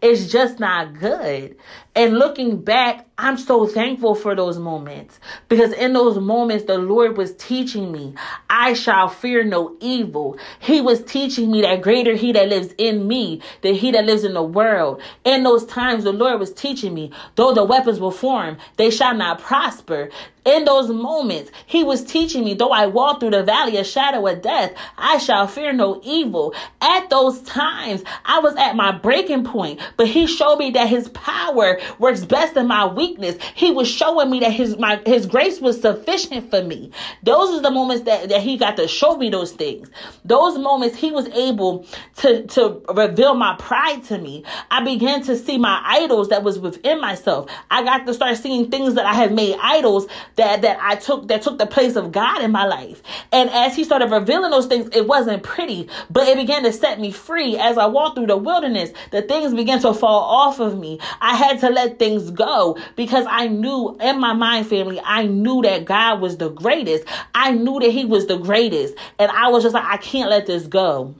It's 0.01 0.27
just 0.31 0.59
not 0.59 0.99
good. 0.99 1.57
And 1.97 2.19
looking 2.19 2.61
back, 2.61 3.07
I'm 3.17 3.39
so 3.39 3.65
thankful 3.65 4.13
for 4.13 4.35
those 4.35 4.59
moments 4.59 5.19
because 5.49 5.73
in 5.73 5.93
those 5.93 6.19
moments, 6.19 6.65
the 6.65 6.77
Lord 6.77 7.17
was 7.17 7.33
teaching 7.37 7.91
me. 7.91 8.13
I 8.51 8.73
shall 8.73 9.09
fear 9.09 9.43
no 9.43 9.75
evil. 9.79 10.37
He 10.59 10.79
was 10.79 11.03
teaching 11.03 11.51
me 11.51 11.63
that 11.63 11.81
greater 11.81 12.13
he 12.13 12.31
that 12.33 12.49
lives 12.49 12.75
in 12.77 13.07
me 13.07 13.41
than 13.63 13.73
he 13.73 13.89
that 13.93 14.05
lives 14.05 14.23
in 14.23 14.35
the 14.35 14.43
world. 14.43 15.01
In 15.25 15.41
those 15.41 15.65
times, 15.65 16.03
the 16.03 16.11
Lord 16.11 16.39
was 16.39 16.53
teaching 16.53 16.93
me, 16.93 17.11
though 17.33 17.51
the 17.51 17.63
weapons 17.63 17.99
will 17.99 18.11
form, 18.11 18.57
they 18.75 18.91
shall 18.91 19.15
not 19.15 19.39
prosper 19.39 20.11
in 20.47 20.63
those 20.63 20.89
moments, 20.89 21.51
he 21.65 21.83
was 21.83 22.05
teaching 22.05 22.45
me, 22.45 22.53
though 22.53 22.71
I 22.71 22.85
walk 22.85 23.19
through 23.19 23.31
the 23.31 23.43
valley 23.43 23.75
of 23.77 23.85
shadow 23.85 24.25
of 24.27 24.41
death, 24.41 24.73
I 24.97 25.17
shall 25.17 25.45
fear 25.45 25.73
no 25.73 25.99
evil. 26.05 26.55
At 26.79 27.09
those 27.09 27.41
times, 27.41 28.01
I 28.23 28.39
was 28.39 28.55
at 28.55 28.77
my 28.77 28.93
breaking 28.93 29.43
point, 29.43 29.81
but 29.97 30.07
he 30.07 30.25
showed 30.25 30.57
me 30.57 30.71
that 30.71 30.87
his 30.87 31.09
power 31.09 31.79
works 31.99 32.25
best 32.25 32.57
in 32.57 32.67
my 32.67 32.85
weakness. 32.85 33.37
He 33.55 33.71
was 33.71 33.87
showing 33.89 34.29
me 34.29 34.39
that 34.41 34.51
his 34.51 34.77
my 34.77 35.01
his 35.05 35.25
grace 35.25 35.59
was 35.59 35.79
sufficient 35.81 36.49
for 36.49 36.63
me. 36.63 36.91
Those 37.23 37.57
are 37.57 37.61
the 37.61 37.71
moments 37.71 38.05
that, 38.05 38.29
that 38.29 38.41
he 38.41 38.57
got 38.57 38.77
to 38.77 38.87
show 38.87 39.17
me 39.17 39.29
those 39.29 39.51
things. 39.51 39.89
Those 40.25 40.57
moments 40.57 40.95
he 40.95 41.11
was 41.11 41.27
able 41.29 41.85
to, 42.17 42.45
to 42.47 42.81
reveal 42.93 43.33
my 43.35 43.55
pride 43.57 44.03
to 44.05 44.17
me. 44.17 44.43
I 44.71 44.83
began 44.83 45.23
to 45.23 45.37
see 45.37 45.57
my 45.57 45.81
idols 45.85 46.29
that 46.29 46.43
was 46.43 46.59
within 46.59 46.99
myself. 47.01 47.49
I 47.71 47.83
got 47.83 48.05
to 48.05 48.13
start 48.13 48.37
seeing 48.37 48.69
things 48.69 48.95
that 48.95 49.05
I 49.05 49.13
have 49.13 49.31
made 49.31 49.57
idols 49.61 50.07
that 50.35 50.61
that 50.61 50.79
I 50.81 50.95
took 50.95 51.27
that 51.27 51.41
took 51.41 51.57
the 51.57 51.65
place 51.65 51.95
of 51.95 52.11
God 52.11 52.41
in 52.41 52.51
my 52.51 52.65
life. 52.65 53.01
And 53.31 53.49
as 53.49 53.75
he 53.75 53.83
started 53.83 54.11
revealing 54.11 54.51
those 54.51 54.67
things, 54.67 54.89
it 54.93 55.07
wasn't 55.07 55.43
pretty, 55.43 55.89
but 56.09 56.27
it 56.27 56.37
began 56.37 56.63
to 56.63 56.73
set 56.73 56.99
me 56.99 57.11
free. 57.11 57.57
As 57.57 57.77
I 57.77 57.85
walked 57.85 58.17
through 58.17 58.27
the 58.27 58.37
wilderness, 58.37 58.91
the 59.11 59.21
things 59.21 59.53
began 59.53 59.79
to 59.81 59.93
fall 59.93 60.23
off 60.23 60.59
of 60.59 60.77
me. 60.77 60.99
I 61.21 61.35
had 61.35 61.59
to 61.61 61.69
let 61.77 61.99
things 61.99 62.31
go 62.31 62.77
because 62.95 63.25
I 63.29 63.47
knew 63.47 63.95
in 64.01 64.19
my 64.19 64.33
mind, 64.33 64.67
family, 64.67 64.99
I 65.03 65.27
knew 65.27 65.61
that 65.61 65.85
God 65.85 66.19
was 66.19 66.37
the 66.37 66.49
greatest. 66.49 67.05
I 67.35 67.51
knew 67.51 67.79
that 67.79 67.91
he 67.91 68.03
was 68.03 68.25
the 68.25 68.37
greatest. 68.37 68.95
And 69.19 69.31
I 69.31 69.49
was 69.49 69.63
just 69.63 69.75
like, 69.75 69.85
I 69.85 69.97
can't 69.97 70.29
let 70.29 70.47
this 70.47 70.65
go. 70.67 71.13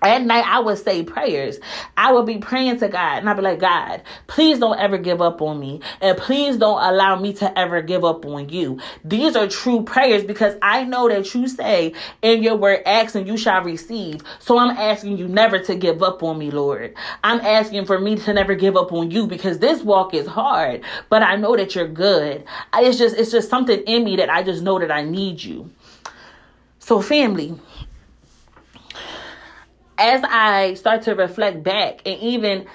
At 0.00 0.22
night, 0.22 0.44
I 0.46 0.60
would 0.60 0.78
say 0.78 1.02
prayers. 1.02 1.58
I 1.96 2.12
would 2.12 2.24
be 2.24 2.38
praying 2.38 2.78
to 2.78 2.88
God, 2.88 3.18
and 3.18 3.28
I'd 3.28 3.34
be 3.36 3.42
like, 3.42 3.58
God, 3.58 4.02
please 4.28 4.60
don't 4.60 4.78
ever 4.78 4.96
give 4.96 5.20
up 5.20 5.42
on 5.42 5.58
me, 5.58 5.80
and 6.00 6.16
please 6.16 6.56
don't 6.56 6.80
allow 6.80 7.18
me 7.18 7.32
to 7.34 7.58
ever 7.58 7.82
give 7.82 8.04
up 8.04 8.24
on 8.24 8.48
you. 8.48 8.80
These 9.04 9.34
are 9.34 9.48
true 9.48 9.82
prayers 9.82 10.22
because 10.22 10.54
I 10.62 10.84
know 10.84 11.08
that 11.08 11.34
you 11.34 11.48
say 11.48 11.94
in 12.22 12.44
your 12.44 12.54
word, 12.54 12.82
ask 12.86 13.16
and 13.16 13.26
you 13.26 13.36
shall 13.36 13.64
receive. 13.64 14.20
So 14.38 14.56
I'm 14.56 14.76
asking 14.76 15.18
you 15.18 15.26
never 15.26 15.58
to 15.58 15.74
give 15.74 16.00
up 16.02 16.22
on 16.22 16.38
me, 16.38 16.52
Lord. 16.52 16.94
I'm 17.24 17.40
asking 17.40 17.86
for 17.86 17.98
me 17.98 18.16
to 18.16 18.32
never 18.32 18.54
give 18.54 18.76
up 18.76 18.92
on 18.92 19.10
you 19.10 19.26
because 19.26 19.58
this 19.58 19.82
walk 19.82 20.14
is 20.14 20.28
hard, 20.28 20.82
but 21.08 21.24
I 21.24 21.34
know 21.34 21.56
that 21.56 21.74
you're 21.74 21.88
good. 21.88 22.44
It's 22.74 22.98
just, 22.98 23.16
it's 23.16 23.32
just 23.32 23.50
something 23.50 23.80
in 23.80 24.04
me 24.04 24.14
that 24.16 24.30
I 24.30 24.44
just 24.44 24.62
know 24.62 24.78
that 24.78 24.92
I 24.92 25.02
need 25.02 25.42
you. 25.42 25.70
So, 26.78 27.02
family, 27.02 27.54
as 29.98 30.22
I 30.24 30.74
start 30.74 31.02
to 31.02 31.14
reflect 31.14 31.62
back 31.62 32.02
and 32.06 32.20
even 32.20 32.66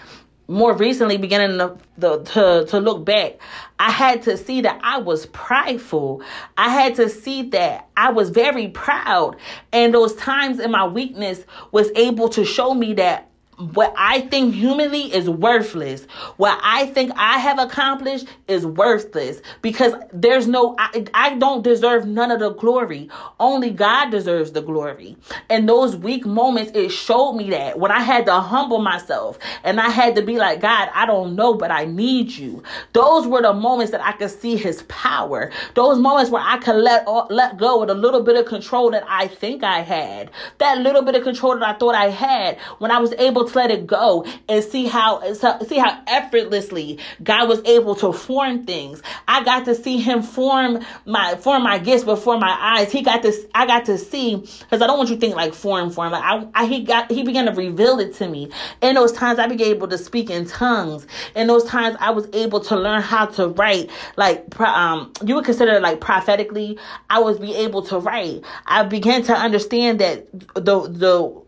more 0.47 0.73
recently 0.73 1.17
beginning 1.17 1.57
to, 1.57 2.23
to, 2.23 2.65
to 2.67 2.79
look 2.79 3.05
back, 3.05 3.37
I 3.79 3.91
had 3.91 4.23
to 4.23 4.37
see 4.37 4.61
that 4.61 4.79
I 4.83 4.97
was 4.97 5.25
prideful. 5.27 6.21
I 6.57 6.69
had 6.69 6.95
to 6.95 7.09
see 7.09 7.43
that 7.49 7.87
I 7.95 8.11
was 8.11 8.29
very 8.29 8.67
proud. 8.67 9.37
And 9.71 9.93
those 9.93 10.15
times 10.15 10.59
in 10.59 10.71
my 10.71 10.85
weakness 10.85 11.43
was 11.71 11.89
able 11.95 12.29
to 12.29 12.43
show 12.43 12.73
me 12.73 12.93
that 12.95 13.29
what 13.71 13.93
I 13.97 14.21
think 14.21 14.53
humanly 14.53 15.13
is 15.13 15.29
worthless. 15.29 16.05
What 16.37 16.59
I 16.63 16.87
think 16.87 17.11
I 17.15 17.39
have 17.39 17.59
accomplished 17.59 18.27
is 18.47 18.65
worthless 18.65 19.41
because 19.61 19.93
there's 20.11 20.47
no, 20.47 20.75
I, 20.77 21.05
I 21.13 21.35
don't 21.35 21.63
deserve 21.63 22.05
none 22.05 22.31
of 22.31 22.39
the 22.39 22.51
glory. 22.51 23.09
Only 23.39 23.69
God 23.69 24.09
deserves 24.09 24.51
the 24.51 24.61
glory. 24.61 25.15
And 25.49 25.67
those 25.67 25.95
weak 25.95 26.25
moments, 26.25 26.71
it 26.75 26.89
showed 26.89 27.33
me 27.33 27.49
that 27.51 27.79
when 27.79 27.91
I 27.91 28.01
had 28.01 28.25
to 28.25 28.39
humble 28.39 28.79
myself 28.79 29.39
and 29.63 29.79
I 29.79 29.89
had 29.89 30.15
to 30.15 30.21
be 30.21 30.37
like, 30.37 30.59
God, 30.59 30.89
I 30.93 31.05
don't 31.05 31.35
know, 31.35 31.53
but 31.53 31.71
I 31.71 31.85
need 31.85 32.31
you. 32.31 32.63
Those 32.93 33.27
were 33.27 33.41
the 33.41 33.53
moments 33.53 33.91
that 33.91 34.01
I 34.01 34.11
could 34.13 34.31
see 34.31 34.57
his 34.57 34.83
power. 34.83 35.51
Those 35.75 35.99
moments 35.99 36.31
where 36.31 36.43
I 36.43 36.57
could 36.57 36.75
let, 36.75 37.07
let 37.31 37.57
go 37.57 37.79
with 37.79 37.89
a 37.89 37.95
little 37.95 38.23
bit 38.23 38.35
of 38.35 38.45
control 38.45 38.91
that 38.91 39.03
I 39.07 39.27
think 39.27 39.63
I 39.63 39.79
had. 39.79 40.31
That 40.57 40.79
little 40.79 41.01
bit 41.01 41.15
of 41.15 41.23
control 41.23 41.57
that 41.57 41.63
I 41.63 41.77
thought 41.77 41.95
I 41.95 42.09
had 42.09 42.59
when 42.79 42.91
I 42.91 42.99
was 42.99 43.13
able 43.13 43.47
to 43.47 43.52
let 43.55 43.71
it 43.71 43.87
go 43.87 44.25
and 44.49 44.63
see 44.63 44.85
how 44.85 45.21
see 45.33 45.77
how 45.77 46.01
effortlessly 46.07 46.99
God 47.23 47.49
was 47.49 47.61
able 47.65 47.95
to 47.95 48.13
form 48.13 48.65
things. 48.65 49.01
I 49.27 49.43
got 49.43 49.65
to 49.65 49.75
see 49.75 49.97
him 49.97 50.21
form 50.21 50.83
my 51.05 51.35
form 51.35 51.63
my 51.63 51.77
gifts 51.77 52.03
before 52.03 52.37
my 52.39 52.55
eyes. 52.59 52.91
He 52.91 53.01
got 53.01 53.23
to 53.23 53.33
I 53.53 53.65
got 53.65 53.85
to 53.85 53.97
see 53.97 54.37
because 54.37 54.81
I 54.81 54.87
don't 54.87 54.97
want 54.97 55.09
you 55.09 55.15
to 55.15 55.21
think 55.21 55.35
like 55.35 55.53
form 55.53 55.89
form. 55.89 56.13
I, 56.13 56.47
I 56.53 56.65
he 56.65 56.83
got 56.83 57.11
he 57.11 57.23
began 57.23 57.45
to 57.45 57.51
reveal 57.51 57.99
it 57.99 58.13
to 58.15 58.27
me. 58.27 58.49
In 58.81 58.95
those 58.95 59.11
times 59.11 59.39
I 59.39 59.47
began 59.47 59.67
able 59.67 59.87
to 59.87 59.97
speak 59.97 60.29
in 60.29 60.45
tongues. 60.45 61.07
In 61.35 61.47
those 61.47 61.63
times 61.63 61.95
I 61.99 62.11
was 62.11 62.27
able 62.33 62.59
to 62.61 62.75
learn 62.75 63.01
how 63.01 63.25
to 63.27 63.49
write 63.49 63.89
like 64.17 64.59
um 64.59 65.11
you 65.25 65.35
would 65.35 65.45
consider 65.45 65.79
like 65.79 66.01
prophetically. 66.01 66.77
I 67.09 67.19
was 67.19 67.39
be 67.39 67.55
able 67.55 67.81
to 67.83 67.99
write. 67.99 68.43
I 68.65 68.83
began 68.83 69.23
to 69.23 69.33
understand 69.33 69.99
that 69.99 70.27
the 70.55 70.87
the 70.89 71.42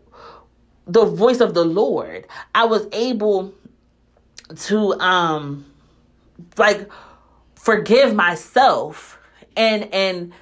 the 0.86 1.04
voice 1.04 1.40
of 1.40 1.54
the 1.54 1.64
Lord. 1.64 2.26
I 2.54 2.64
was 2.64 2.86
able 2.92 3.52
to 4.56 4.92
um 5.00 5.64
like 6.56 6.88
forgive 7.54 8.14
myself 8.14 9.18
and 9.56 9.92
and 9.92 10.32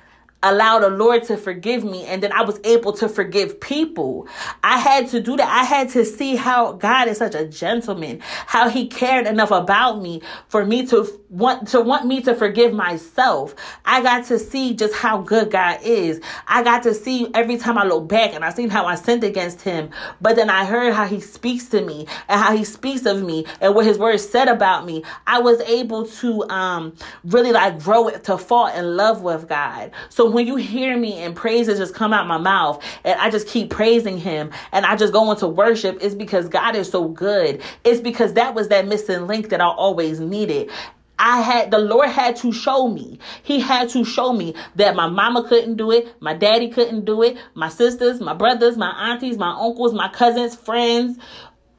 allow 0.44 0.78
the 0.78 0.90
Lord 0.90 1.24
to 1.24 1.36
forgive 1.36 1.84
me 1.84 2.04
and 2.06 2.22
then 2.22 2.32
I 2.32 2.42
was 2.42 2.60
able 2.64 2.92
to 2.94 3.08
forgive 3.08 3.60
people. 3.60 4.28
I 4.62 4.78
had 4.78 5.08
to 5.08 5.20
do 5.20 5.36
that. 5.36 5.48
I 5.48 5.64
had 5.64 5.88
to 5.90 6.04
see 6.04 6.36
how 6.36 6.72
God 6.72 7.08
is 7.08 7.18
such 7.18 7.34
a 7.34 7.46
gentleman, 7.46 8.20
how 8.46 8.68
he 8.68 8.86
cared 8.86 9.26
enough 9.26 9.50
about 9.50 10.00
me 10.00 10.22
for 10.48 10.64
me 10.64 10.86
to 10.86 11.08
want 11.30 11.68
to 11.68 11.80
want 11.80 12.06
me 12.06 12.20
to 12.22 12.34
forgive 12.34 12.72
myself. 12.72 13.54
I 13.84 14.02
got 14.02 14.24
to 14.26 14.38
see 14.38 14.74
just 14.74 14.94
how 14.94 15.18
good 15.18 15.50
God 15.50 15.80
is. 15.82 16.20
I 16.46 16.62
got 16.62 16.82
to 16.84 16.94
see 16.94 17.28
every 17.34 17.56
time 17.56 17.78
I 17.78 17.84
look 17.84 18.08
back 18.08 18.34
and 18.34 18.44
I 18.44 18.50
seen 18.50 18.70
how 18.70 18.86
I 18.86 18.94
sinned 18.94 19.24
against 19.24 19.62
him, 19.62 19.90
but 20.20 20.36
then 20.36 20.50
I 20.50 20.64
heard 20.64 20.94
how 20.94 21.06
he 21.06 21.20
speaks 21.20 21.66
to 21.70 21.80
me 21.82 22.06
and 22.28 22.40
how 22.40 22.56
he 22.56 22.64
speaks 22.64 23.06
of 23.06 23.22
me 23.22 23.46
and 23.60 23.74
what 23.74 23.86
his 23.86 23.98
words 23.98 24.28
said 24.28 24.48
about 24.48 24.86
me. 24.86 25.02
I 25.26 25.40
was 25.40 25.60
able 25.62 26.06
to 26.06 26.48
um 26.50 26.94
really 27.24 27.52
like 27.52 27.80
grow 27.82 28.08
it 28.08 28.24
to 28.24 28.38
fall 28.38 28.68
in 28.68 28.96
love 28.96 29.22
with 29.22 29.48
God. 29.48 29.90
So 30.08 30.30
when 30.34 30.46
you 30.46 30.56
hear 30.56 30.96
me 30.96 31.22
and 31.22 31.34
praises 31.34 31.78
just 31.78 31.94
come 31.94 32.12
out 32.12 32.26
my 32.26 32.38
mouth 32.38 32.82
and 33.04 33.18
I 33.20 33.30
just 33.30 33.48
keep 33.48 33.70
praising 33.70 34.18
him 34.18 34.50
and 34.72 34.84
I 34.84 34.96
just 34.96 35.12
go 35.12 35.30
into 35.30 35.48
worship, 35.48 35.98
it's 36.00 36.14
because 36.14 36.48
God 36.48 36.76
is 36.76 36.90
so 36.90 37.08
good. 37.08 37.62
It's 37.84 38.00
because 38.00 38.34
that 38.34 38.54
was 38.54 38.68
that 38.68 38.86
missing 38.86 39.26
link 39.26 39.48
that 39.50 39.60
I 39.60 39.66
always 39.66 40.20
needed. 40.20 40.70
I 41.18 41.40
had 41.40 41.70
the 41.70 41.78
Lord 41.78 42.08
had 42.08 42.36
to 42.36 42.52
show 42.52 42.88
me. 42.88 43.18
He 43.44 43.60
had 43.60 43.88
to 43.90 44.04
show 44.04 44.32
me 44.32 44.54
that 44.74 44.96
my 44.96 45.06
mama 45.08 45.48
couldn't 45.48 45.76
do 45.76 45.92
it, 45.92 46.12
my 46.20 46.34
daddy 46.34 46.68
couldn't 46.68 47.04
do 47.04 47.22
it, 47.22 47.36
my 47.54 47.68
sisters, 47.68 48.20
my 48.20 48.34
brothers, 48.34 48.76
my 48.76 48.90
aunties, 48.90 49.38
my 49.38 49.50
uncles, 49.50 49.94
my 49.94 50.08
cousins, 50.08 50.56
friends, 50.56 51.18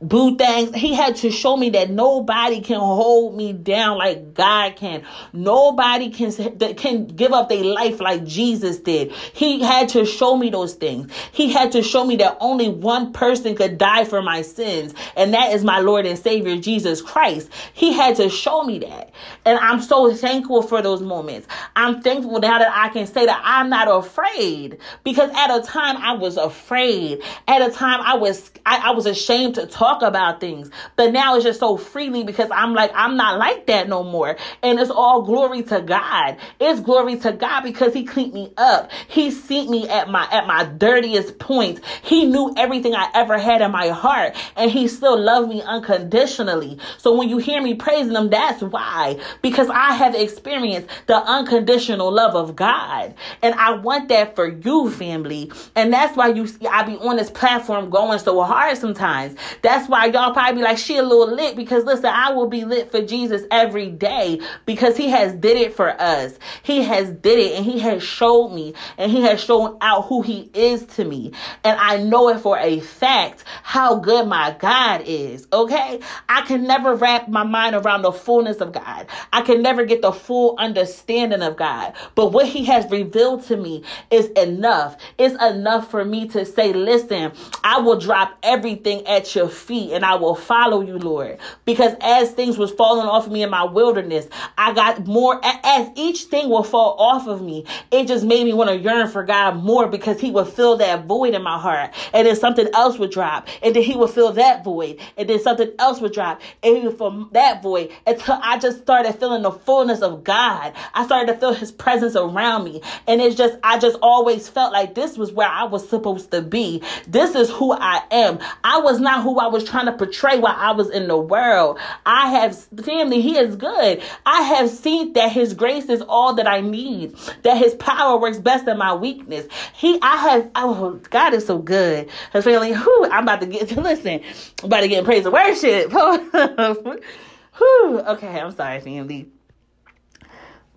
boo 0.08 0.38
things. 0.38 0.76
He 0.76 0.94
had 0.94 1.16
to 1.18 1.32
show 1.32 1.58
me 1.58 1.72
that 1.72 1.90
nobody 1.90 2.62
can 2.62 2.80
hold 2.80 3.36
me 3.36 3.54
down 3.54 3.98
like 3.98 4.34
God 4.34 4.76
can. 4.76 5.04
Nobody 5.34 6.10
can 6.10 6.32
can 6.76 7.08
give 7.08 7.34
up 7.34 7.50
their 7.50 7.64
life 7.64 8.00
like 8.00 8.26
Jesus 8.26 8.80
did. 8.80 9.12
He 9.34 9.62
had 9.62 9.90
to 9.90 10.06
show 10.06 10.36
me 10.38 10.50
those 10.50 10.74
things. 10.74 11.12
He 11.32 11.52
had 11.52 11.72
to 11.74 11.82
show 11.82 12.06
me 12.06 12.18
that 12.18 12.38
only 12.40 12.70
one 12.70 13.14
person 13.14 13.56
could 13.56 13.78
die 13.78 14.06
for 14.06 14.22
my 14.22 14.42
sins, 14.42 14.94
and 15.16 15.34
that 15.34 15.54
is 15.54 15.64
my 15.64 15.80
Lord 15.80 16.06
and 16.06 16.18
Savior 16.18 16.58
Jesus 16.58 17.02
Christ. 17.02 17.50
He 17.74 17.94
had 17.94 18.16
to 18.18 18.30
show 18.30 18.64
me 18.64 18.80
that. 18.80 19.12
And 19.46 19.58
I'm 19.60 19.82
so 19.82 20.14
thankful 20.14 20.62
for 20.62 20.82
those 20.82 21.02
moments. 21.02 21.48
I'm 21.76 22.02
thankful 22.02 22.40
now 22.40 22.60
that 22.60 22.72
I 22.74 22.90
can 22.90 23.08
say 23.08 23.26
that 23.26 23.42
I'm 23.44 23.70
not 23.70 23.88
afraid 23.88 24.80
because 25.04 25.30
at 25.36 25.56
a 25.56 25.62
time 25.62 25.98
I 25.98 26.14
was 26.14 26.38
afraid. 26.38 27.22
At 27.48 27.62
a 27.62 27.72
time 27.72 28.02
I 28.02 28.16
was 28.16 28.52
I, 28.66 28.90
I 28.90 28.92
was 28.92 29.06
ashamed 29.06 29.56
to 29.56 29.66
talk 29.66 29.95
talk 30.00 30.08
about 30.08 30.40
things. 30.40 30.70
But 30.96 31.12
now 31.12 31.36
it's 31.36 31.44
just 31.44 31.60
so 31.60 31.78
freely 31.78 32.24
because 32.24 32.50
I'm 32.52 32.74
like, 32.74 32.92
I'm 32.94 33.18
not 33.18 33.38
like 33.38 33.68
that 33.68 33.88
no 33.88 34.04
more. 34.04 34.38
And 34.64 34.80
it's 34.80 34.92
all 34.92 35.22
glory 35.24 35.64
to 35.64 35.82
God. 35.82 36.38
It's 36.60 36.80
glory 36.80 37.18
to 37.20 37.32
God 37.32 37.62
because 37.62 37.94
he 37.94 38.04
cleaned 38.04 38.34
me 38.34 38.54
up. 38.58 38.92
He 39.08 39.32
seen 39.32 39.70
me 39.70 39.88
at 39.90 40.10
my, 40.10 40.28
at 40.32 40.48
my 40.48 40.66
dirtiest 40.66 41.40
points. 41.40 41.82
He 42.04 42.26
knew 42.26 42.54
everything 42.58 42.96
I 42.96 43.10
ever 43.14 43.38
had 43.38 43.62
in 43.62 43.72
my 43.72 43.90
heart 43.90 44.36
and 44.56 44.72
he 44.72 44.88
still 44.88 45.20
loved 45.20 45.50
me 45.50 45.62
unconditionally. 45.62 46.80
So 46.98 47.16
when 47.16 47.30
you 47.30 47.38
hear 47.38 47.62
me 47.62 47.76
praising 47.76 48.16
him, 48.16 48.30
that's 48.30 48.62
why, 48.62 49.20
because 49.42 49.70
I 49.70 49.94
have 49.94 50.16
experienced 50.16 50.90
the 51.08 51.16
unconditional 51.16 52.12
love 52.12 52.36
of 52.36 52.56
God. 52.56 53.14
And 53.42 53.56
I 53.56 53.72
want 53.72 54.10
that 54.10 54.36
for 54.36 54.48
you, 54.48 54.92
family. 54.92 55.52
And 55.76 55.94
that's 55.94 56.16
why 56.16 56.30
you 56.30 56.48
see, 56.48 56.68
I 56.68 56.84
be 56.84 56.98
on 56.98 57.18
this 57.18 57.30
platform 57.30 57.90
going 57.90 58.20
so 58.20 58.42
hard 58.44 58.78
sometimes. 58.78 59.36
That 59.62 59.75
That's 59.76 59.90
why 59.90 60.06
y'all 60.06 60.32
probably 60.32 60.62
be 60.62 60.64
like, 60.64 60.78
she 60.78 60.96
a 60.96 61.04
little 61.04 61.36
lit 61.36 61.58
because 61.58 61.84
listen, 61.84 62.06
I 62.06 62.32
will 62.32 62.48
be 62.48 62.64
lit 62.64 62.92
for 62.92 63.02
Jesus 63.02 63.42
every 63.52 63.90
day 63.90 64.40
because 64.66 64.96
he 64.96 65.10
has 65.10 65.34
did 65.34 65.58
it 65.58 65.76
for 65.76 65.90
us. 66.02 66.40
He 66.64 66.82
has 66.84 67.10
did 67.12 67.40
it 67.40 67.58
and 67.58 67.66
he 67.66 67.80
has 67.80 68.02
showed 68.02 68.54
me 68.54 68.74
and 68.98 69.12
he 69.12 69.24
has 69.24 69.44
shown 69.44 69.78
out 69.82 70.06
who 70.06 70.22
he 70.22 70.50
is 70.54 70.86
to 70.86 71.04
me. 71.04 71.34
And 71.66 71.78
I 71.78 71.98
know 71.98 72.30
it 72.30 72.40
for 72.40 72.58
a 72.58 72.80
fact 72.80 73.44
how 73.64 73.96
good 73.96 74.30
my 74.30 74.56
God 74.58 75.02
is. 75.06 75.46
Okay. 75.52 76.00
I 76.30 76.44
can 76.44 76.64
never 76.64 76.96
wrap 76.96 77.28
my 77.28 77.44
mind 77.44 77.76
around 77.76 78.04
the 78.04 78.14
fullness 78.14 78.62
of 78.62 78.72
God. 78.72 79.08
I 79.34 79.42
can 79.42 79.62
never 79.62 79.84
get 79.84 80.02
the 80.02 80.14
full 80.14 80.56
understanding 80.58 81.42
of 81.42 81.58
God. 81.58 81.92
But 82.16 82.32
what 82.32 82.48
he 82.48 82.64
has 82.64 82.90
revealed 82.90 83.44
to 83.48 83.58
me 83.58 83.84
is 84.10 84.28
enough. 84.38 84.96
It's 85.18 85.36
enough 85.44 85.92
for 85.92 86.06
me 86.06 86.30
to 86.30 86.46
say, 86.46 86.72
listen, 86.72 87.34
I 87.66 87.80
will 87.80 88.00
drop 88.00 88.38
everything 88.42 89.06
at 89.06 89.36
your 89.36 89.50
feet 89.50 89.65
and 89.70 90.06
I 90.06 90.16
will 90.16 90.36
follow 90.36 90.82
you, 90.82 90.98
Lord. 90.98 91.38
Because 91.66 91.94
as 92.02 92.32
things 92.32 92.58
was 92.58 92.72
falling 92.72 93.08
off 93.08 93.26
of 93.26 93.32
me 93.32 93.44
in 93.44 93.50
my 93.50 93.64
wilderness, 93.64 94.28
I 94.58 94.74
got 94.74 95.06
more 95.08 95.40
as 95.44 95.90
each 95.96 96.24
thing 96.24 96.50
will 96.50 96.64
fall 96.64 96.96
off 97.00 97.28
of 97.28 97.42
me. 97.42 97.66
It 97.92 98.08
just 98.08 98.26
made 98.26 98.46
me 98.46 98.54
want 98.54 98.70
to 98.70 98.78
yearn 98.78 99.08
for 99.08 99.24
God 99.24 99.58
more 99.64 99.88
because 99.88 100.20
he 100.20 100.32
would 100.32 100.48
fill 100.48 100.78
that 100.78 101.06
void 101.06 101.34
in 101.34 101.42
my 101.42 101.58
heart. 101.58 101.94
And 102.14 102.28
then 102.28 102.36
something 102.36 102.68
else 102.74 102.98
would 103.00 103.12
drop. 103.12 103.48
And 103.64 103.76
then 103.76 103.84
he 103.84 103.96
would 103.96 104.10
fill 104.10 104.34
that 104.34 104.64
void. 104.64 105.00
And 105.18 105.30
then 105.30 105.40
something 105.40 105.72
else 105.80 106.02
would 106.02 106.14
drop. 106.14 106.42
And 106.64 106.78
he 106.78 106.84
would 106.84 106.98
fill 106.98 107.26
that 107.32 107.64
void 107.64 107.92
until 108.06 108.40
I 108.42 108.58
just 108.58 108.82
started 108.82 109.14
feeling 109.14 109.44
the 109.44 109.52
fullness 109.52 110.02
of 110.02 110.24
God. 110.24 110.74
I 110.94 111.06
started 111.06 111.32
to 111.34 111.40
feel 111.40 111.54
his 111.54 111.72
presence 111.72 112.16
around 112.16 112.66
me. 112.66 112.82
And 113.08 113.22
it's 113.22 113.36
just, 113.36 113.58
I 113.64 113.80
just 113.80 113.98
always 114.02 114.48
felt 114.50 114.74
like 114.74 114.96
this 114.96 115.18
was 115.18 115.32
where 115.32 115.48
I 115.48 115.64
was 115.64 115.88
supposed 115.88 116.32
to 116.32 116.42
be. 116.42 116.84
This 117.08 117.36
is 117.36 117.50
who 117.50 117.72
I 117.72 118.02
am. 118.12 118.40
I 118.64 118.80
was 118.80 119.00
not 119.00 119.24
who 119.24 119.40
I 119.40 119.48
was 119.48 119.55
trying 119.64 119.86
to 119.86 119.94
portray 119.94 120.38
while 120.38 120.56
I 120.58 120.72
was 120.72 120.90
in 120.90 121.08
the 121.08 121.18
world. 121.18 121.80
I 122.06 122.30
have 122.32 122.58
family. 122.84 123.22
He 123.22 123.38
is 123.38 123.56
good. 123.56 124.02
I 124.26 124.42
have 124.42 124.70
seen 124.70 125.14
that 125.14 125.32
his 125.32 125.54
grace 125.54 125.90
is 125.90 126.02
all 126.02 126.34
that 126.36 126.48
I 126.48 126.62
need, 126.62 127.16
that 127.44 127.58
his 127.58 127.76
power 127.76 128.20
works 128.20 128.40
best 128.40 128.68
in 128.68 128.78
my 128.78 128.94
weakness. 128.94 129.48
He, 129.74 130.00
I 130.02 130.18
have, 130.18 130.52
oh, 130.56 131.00
God 131.10 131.34
is 131.34 131.46
so 131.46 131.58
good. 131.58 132.10
His 132.34 132.44
family, 132.44 132.74
whew, 132.74 133.10
I'm 133.12 133.24
about 133.24 133.42
to 133.42 133.48
get 133.48 133.70
to 133.70 133.82
listen. 133.82 134.22
I'm 134.62 134.66
about 134.66 134.82
to 134.82 134.88
get 134.88 135.00
in 135.00 135.06
praise 135.06 135.26
and 135.26 135.34
worship. 135.34 135.92
whew, 137.58 138.00
okay, 138.00 138.40
I'm 138.40 138.52
sorry, 138.52 138.82
family. 138.82 139.28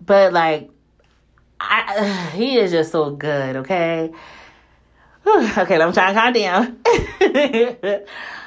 But 0.05 0.33
like, 0.33 0.69
I, 1.59 2.31
he 2.35 2.57
is 2.57 2.71
just 2.71 2.91
so 2.91 3.11
good, 3.11 3.57
okay? 3.57 4.11
okay, 5.57 5.81
I'm 5.81 5.93
trying 5.93 6.13
to 6.13 6.19
calm 6.19 6.33
down. 6.33 6.79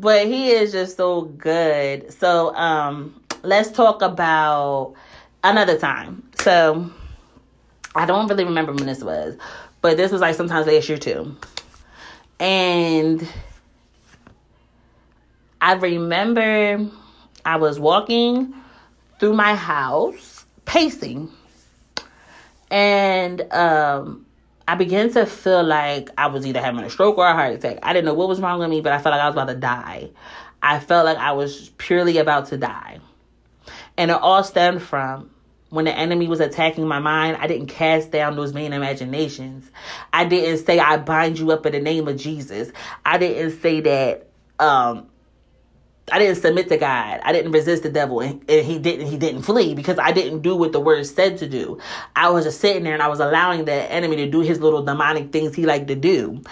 but 0.00 0.26
he 0.26 0.50
is 0.50 0.72
just 0.72 0.96
so 0.96 1.22
good. 1.22 2.12
So 2.12 2.54
um 2.54 3.20
let's 3.42 3.70
talk 3.70 4.02
about 4.02 4.94
another 5.44 5.78
time. 5.78 6.28
So 6.40 6.90
I 7.94 8.06
don't 8.06 8.28
really 8.28 8.44
remember 8.44 8.72
when 8.72 8.86
this 8.86 9.02
was, 9.02 9.36
but 9.80 9.96
this 9.96 10.10
was 10.10 10.20
like 10.20 10.34
sometimes 10.34 10.66
last 10.66 10.88
year 10.88 10.98
too. 10.98 11.36
And 12.38 13.26
I 15.60 15.74
remember 15.74 16.88
I 17.44 17.56
was 17.56 17.78
walking 17.78 18.54
through 19.18 19.34
my 19.34 19.54
house, 19.54 20.46
pacing, 20.64 21.30
and 22.70 23.42
um 23.52 24.24
I 24.70 24.76
began 24.76 25.12
to 25.14 25.26
feel 25.26 25.64
like 25.64 26.10
I 26.16 26.28
was 26.28 26.46
either 26.46 26.60
having 26.60 26.84
a 26.84 26.90
stroke 26.90 27.18
or 27.18 27.26
a 27.26 27.32
heart 27.32 27.54
attack. 27.54 27.80
I 27.82 27.92
didn't 27.92 28.04
know 28.04 28.14
what 28.14 28.28
was 28.28 28.40
wrong 28.40 28.60
with 28.60 28.70
me, 28.70 28.80
but 28.80 28.92
I 28.92 28.98
felt 28.98 29.12
like 29.14 29.20
I 29.20 29.26
was 29.26 29.34
about 29.34 29.48
to 29.48 29.56
die. 29.56 30.10
I 30.62 30.78
felt 30.78 31.06
like 31.06 31.18
I 31.18 31.32
was 31.32 31.70
purely 31.70 32.18
about 32.18 32.46
to 32.50 32.56
die. 32.56 33.00
And 33.96 34.12
it 34.12 34.16
all 34.16 34.44
stemmed 34.44 34.80
from 34.80 35.28
when 35.70 35.86
the 35.86 35.92
enemy 35.92 36.28
was 36.28 36.38
attacking 36.38 36.86
my 36.86 37.00
mind, 37.00 37.38
I 37.40 37.48
didn't 37.48 37.66
cast 37.66 38.12
down 38.12 38.36
those 38.36 38.52
vain 38.52 38.72
imaginations. 38.72 39.68
I 40.12 40.24
didn't 40.24 40.64
say 40.64 40.78
I 40.78 40.98
bind 40.98 41.40
you 41.40 41.50
up 41.50 41.66
in 41.66 41.72
the 41.72 41.80
name 41.80 42.06
of 42.06 42.16
Jesus. 42.16 42.70
I 43.04 43.18
didn't 43.18 43.60
say 43.60 43.80
that 43.80 44.28
um 44.60 45.09
I 46.12 46.18
didn't 46.18 46.36
submit 46.36 46.68
to 46.68 46.76
God. 46.76 47.20
I 47.22 47.32
didn't 47.32 47.52
resist 47.52 47.82
the 47.82 47.90
devil 47.90 48.20
and, 48.20 48.42
he 48.48 48.78
didn't 48.78 49.06
he 49.06 49.16
didn't 49.16 49.42
flee 49.42 49.74
because 49.74 49.98
I 49.98 50.12
didn't 50.12 50.40
do 50.40 50.56
what 50.56 50.72
the 50.72 50.80
word 50.80 51.06
said 51.06 51.38
to 51.38 51.48
do. 51.48 51.78
I 52.16 52.30
was 52.30 52.44
just 52.44 52.60
sitting 52.60 52.84
there 52.84 52.94
and 52.94 53.02
I 53.02 53.08
was 53.08 53.20
allowing 53.20 53.64
the 53.64 53.72
enemy 53.72 54.16
to 54.16 54.30
do 54.30 54.40
his 54.40 54.60
little 54.60 54.82
demonic 54.82 55.32
things 55.32 55.54
he 55.54 55.66
liked 55.66 55.88
to 55.88 55.94
do. 55.94 56.42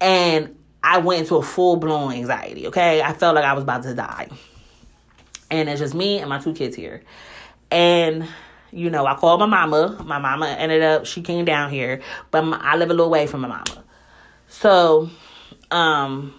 And 0.00 0.56
I 0.82 0.98
went 0.98 1.22
into 1.22 1.36
a 1.36 1.42
full 1.42 1.76
blown 1.76 2.12
anxiety, 2.12 2.66
okay? 2.68 3.02
I 3.02 3.12
felt 3.12 3.34
like 3.34 3.44
I 3.44 3.54
was 3.54 3.62
about 3.62 3.82
to 3.84 3.94
die. 3.94 4.28
And 5.50 5.68
it's 5.68 5.80
just 5.80 5.94
me 5.94 6.18
and 6.18 6.28
my 6.28 6.38
two 6.38 6.52
kids 6.52 6.76
here. 6.76 7.02
And 7.70 8.28
you 8.70 8.90
know, 8.90 9.06
I 9.06 9.14
called 9.14 9.38
my 9.40 9.46
mama. 9.46 10.02
My 10.04 10.18
mama 10.18 10.48
ended 10.48 10.82
up 10.82 11.06
she 11.06 11.22
came 11.22 11.44
down 11.44 11.70
here, 11.70 12.02
but 12.30 12.44
I 12.44 12.76
live 12.76 12.90
a 12.90 12.94
little 12.94 13.10
way 13.10 13.26
from 13.26 13.42
my 13.42 13.48
mama. 13.48 13.84
So, 14.48 15.10
um 15.70 16.34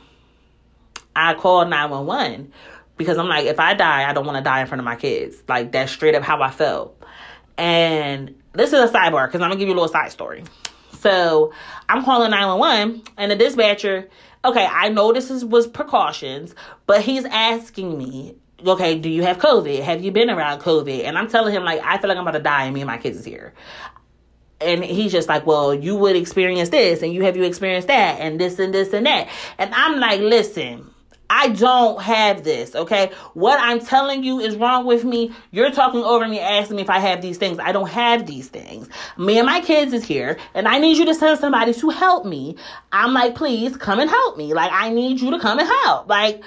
I 1.15 1.34
called 1.34 1.69
911 1.69 2.51
because 2.97 3.17
I'm 3.17 3.28
like, 3.28 3.45
if 3.45 3.60
I 3.60 3.73
die, 3.73 4.10
I 4.10 4.13
don't 4.13 4.25
want 4.25 4.38
to 4.38 4.43
die 4.43 4.62
in 4.62 4.67
front 4.67 4.80
of 4.80 4.86
my 4.86 4.95
kids. 4.95 5.41
Like, 5.47 5.71
that's 5.71 5.91
straight 5.91 6.15
up 6.15 6.23
how 6.23 6.41
I 6.41 6.51
felt. 6.51 7.01
And 7.58 8.36
this 8.54 8.73
is 8.73 8.89
a 8.89 8.93
sidebar 8.93 9.28
because 9.28 9.41
I'm 9.41 9.49
going 9.49 9.51
to 9.51 9.58
give 9.58 9.67
you 9.67 9.73
a 9.73 9.80
little 9.80 9.89
side 9.89 10.12
story. 10.12 10.43
So 10.99 11.54
I'm 11.88 12.04
calling 12.04 12.32
911 12.32 13.04
and 13.17 13.32
the 13.32 13.36
dispatcher, 13.36 14.10
okay, 14.43 14.65
I 14.65 14.89
know 14.89 15.13
this 15.13 15.30
is, 15.30 15.45
was 15.45 15.67
precautions, 15.67 16.56
but 16.88 17.01
he's 17.01 17.25
asking 17.25 17.97
me, 17.97 18.36
okay, 18.65 18.97
do 18.97 19.10
you 19.10 19.23
have 19.23 19.38
COVID? 19.38 19.82
Have 19.82 20.04
you 20.04 20.12
been 20.12 20.30
around 20.30 20.62
COVID? 20.62 21.04
And 21.04 21.17
I'm 21.17 21.28
telling 21.30 21.54
him, 21.54 21.63
like, 21.63 21.82
I 21.84 21.97
feel 21.97 22.08
like 22.10 22.17
I'm 22.17 22.23
about 22.23 22.38
to 22.38 22.43
die 22.43 22.65
and 22.65 22.73
me 22.73 22.82
and 22.82 22.88
my 22.88 22.97
kids 22.97 23.19
is 23.19 23.25
here 23.25 23.54
and 24.62 24.84
he's 24.84 25.12
just 25.12 25.28
like, 25.28 25.45
well, 25.45 25.73
you 25.73 25.95
would 25.95 26.15
experience 26.15 26.69
this, 26.69 27.01
and 27.01 27.13
you 27.13 27.23
have 27.23 27.36
you 27.36 27.43
experienced 27.43 27.89
that, 27.89 28.19
and 28.21 28.39
this 28.39 28.58
and 28.58 28.73
this 28.73 28.93
and 28.93 29.06
that. 29.06 29.28
And 29.58 29.73
I'm 29.73 29.99
like, 29.99 30.21
listen, 30.21 30.89
I 31.29 31.49
don't 31.49 32.01
have 32.01 32.43
this, 32.43 32.75
okay? 32.75 33.11
What 33.33 33.59
I'm 33.59 33.79
telling 33.79 34.23
you 34.23 34.39
is 34.39 34.55
wrong 34.55 34.85
with 34.85 35.03
me. 35.03 35.31
You're 35.51 35.71
talking 35.71 36.03
over 36.03 36.27
me, 36.27 36.39
asking 36.39 36.77
me 36.77 36.83
if 36.83 36.89
I 36.89 36.99
have 36.99 37.21
these 37.21 37.38
things. 37.38 37.57
I 37.59 37.71
don't 37.71 37.89
have 37.89 38.25
these 38.25 38.47
things. 38.47 38.88
Me 39.17 39.38
and 39.38 39.45
my 39.45 39.61
kids 39.61 39.93
is 39.93 40.05
here, 40.05 40.38
and 40.53 40.67
I 40.67 40.77
need 40.79 40.97
you 40.97 41.05
to 41.05 41.15
send 41.15 41.39
somebody 41.39 41.73
to 41.73 41.89
help 41.89 42.25
me. 42.25 42.57
I'm 42.91 43.13
like, 43.13 43.35
please 43.35 43.75
come 43.77 43.99
and 43.99 44.09
help 44.09 44.38
me. 44.38 44.53
Like, 44.53 44.71
I 44.71 44.89
need 44.89 45.19
you 45.19 45.31
to 45.31 45.39
come 45.39 45.59
and 45.59 45.67
help. 45.67 46.07
Like, 46.07 46.43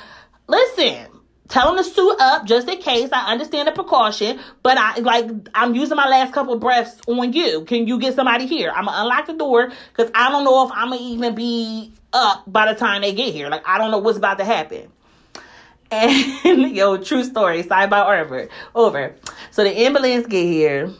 listen, 0.46 1.06
Tell 1.48 1.74
them 1.74 1.82
to 1.82 1.90
suit 1.90 2.16
up 2.20 2.44
just 2.44 2.68
in 2.68 2.78
case. 2.78 3.08
I 3.10 3.32
understand 3.32 3.68
the 3.68 3.72
precaution, 3.72 4.38
but 4.62 4.76
I 4.76 4.98
like 4.98 5.30
I'm 5.54 5.74
using 5.74 5.96
my 5.96 6.06
last 6.06 6.34
couple 6.34 6.58
breaths 6.58 7.00
on 7.06 7.32
you. 7.32 7.64
Can 7.64 7.86
you 7.86 7.98
get 7.98 8.14
somebody 8.14 8.46
here? 8.46 8.70
I'm 8.70 8.84
gonna 8.84 9.02
unlock 9.02 9.26
the 9.26 9.32
door 9.32 9.72
because 9.90 10.10
I 10.14 10.30
don't 10.30 10.44
know 10.44 10.66
if 10.66 10.72
I'm 10.74 10.90
gonna 10.90 11.00
even 11.00 11.34
be 11.34 11.92
up 12.12 12.44
by 12.46 12.70
the 12.70 12.78
time 12.78 13.00
they 13.00 13.14
get 13.14 13.32
here. 13.32 13.48
Like 13.48 13.66
I 13.66 13.78
don't 13.78 13.90
know 13.90 13.98
what's 13.98 14.18
about 14.18 14.38
to 14.38 14.44
happen. 14.44 14.92
And 15.90 16.76
yo, 16.76 16.98
true 16.98 17.24
story, 17.24 17.62
side 17.62 17.88
by 17.88 18.20
over. 18.20 18.48
Over. 18.74 19.16
So 19.50 19.64
the 19.64 19.70
ambulance 19.70 20.26
get 20.26 20.44
here, 20.44 20.92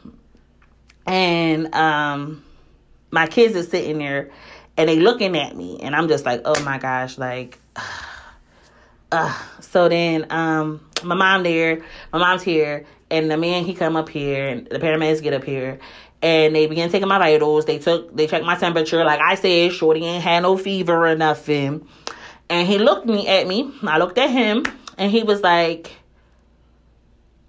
and 1.06 1.74
um, 1.74 2.42
my 3.10 3.26
kids 3.26 3.54
are 3.54 3.64
sitting 3.64 3.98
there, 3.98 4.30
and 4.78 4.88
they 4.88 4.98
looking 4.98 5.36
at 5.36 5.54
me, 5.54 5.78
and 5.82 5.94
I'm 5.94 6.08
just 6.08 6.24
like, 6.24 6.40
oh 6.46 6.58
my 6.62 6.78
gosh, 6.78 7.18
like. 7.18 7.58
so 9.60 9.88
then 9.88 10.26
um 10.30 10.80
my 11.02 11.14
mom 11.14 11.42
there, 11.42 11.82
my 12.12 12.18
mom's 12.18 12.42
here, 12.42 12.86
and 13.10 13.30
the 13.30 13.36
man 13.36 13.64
he 13.64 13.74
come 13.74 13.96
up 13.96 14.08
here, 14.08 14.48
and 14.48 14.66
the 14.66 14.78
paramedics 14.78 15.22
get 15.22 15.32
up 15.32 15.44
here, 15.44 15.78
and 16.22 16.54
they 16.54 16.66
began 16.66 16.90
taking 16.90 17.08
my 17.08 17.18
vitals. 17.18 17.64
They 17.64 17.78
took 17.78 18.14
they 18.14 18.26
checked 18.26 18.44
my 18.44 18.56
temperature. 18.56 19.04
Like 19.04 19.20
I 19.20 19.34
said, 19.34 19.72
Shorty 19.72 20.04
ain't 20.04 20.22
had 20.22 20.40
no 20.40 20.56
fever 20.56 21.06
or 21.06 21.14
nothing. 21.14 21.86
And 22.50 22.66
he 22.66 22.78
looked 22.78 23.06
me 23.06 23.28
at 23.28 23.46
me. 23.46 23.70
I 23.82 23.98
looked 23.98 24.18
at 24.18 24.30
him, 24.30 24.64
and 24.96 25.10
he 25.10 25.22
was 25.22 25.42
like, 25.42 25.92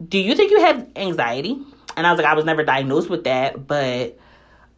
"Do 0.05 0.17
you 0.17 0.35
think 0.35 0.51
you 0.51 0.61
have 0.61 0.87
anxiety?" 0.95 1.57
And 1.95 2.05
I 2.05 2.11
was 2.11 2.21
like, 2.21 2.27
"I 2.27 2.35
was 2.35 2.45
never 2.45 2.63
diagnosed 2.63 3.09
with 3.09 3.25
that, 3.25 3.67
but 3.67 4.17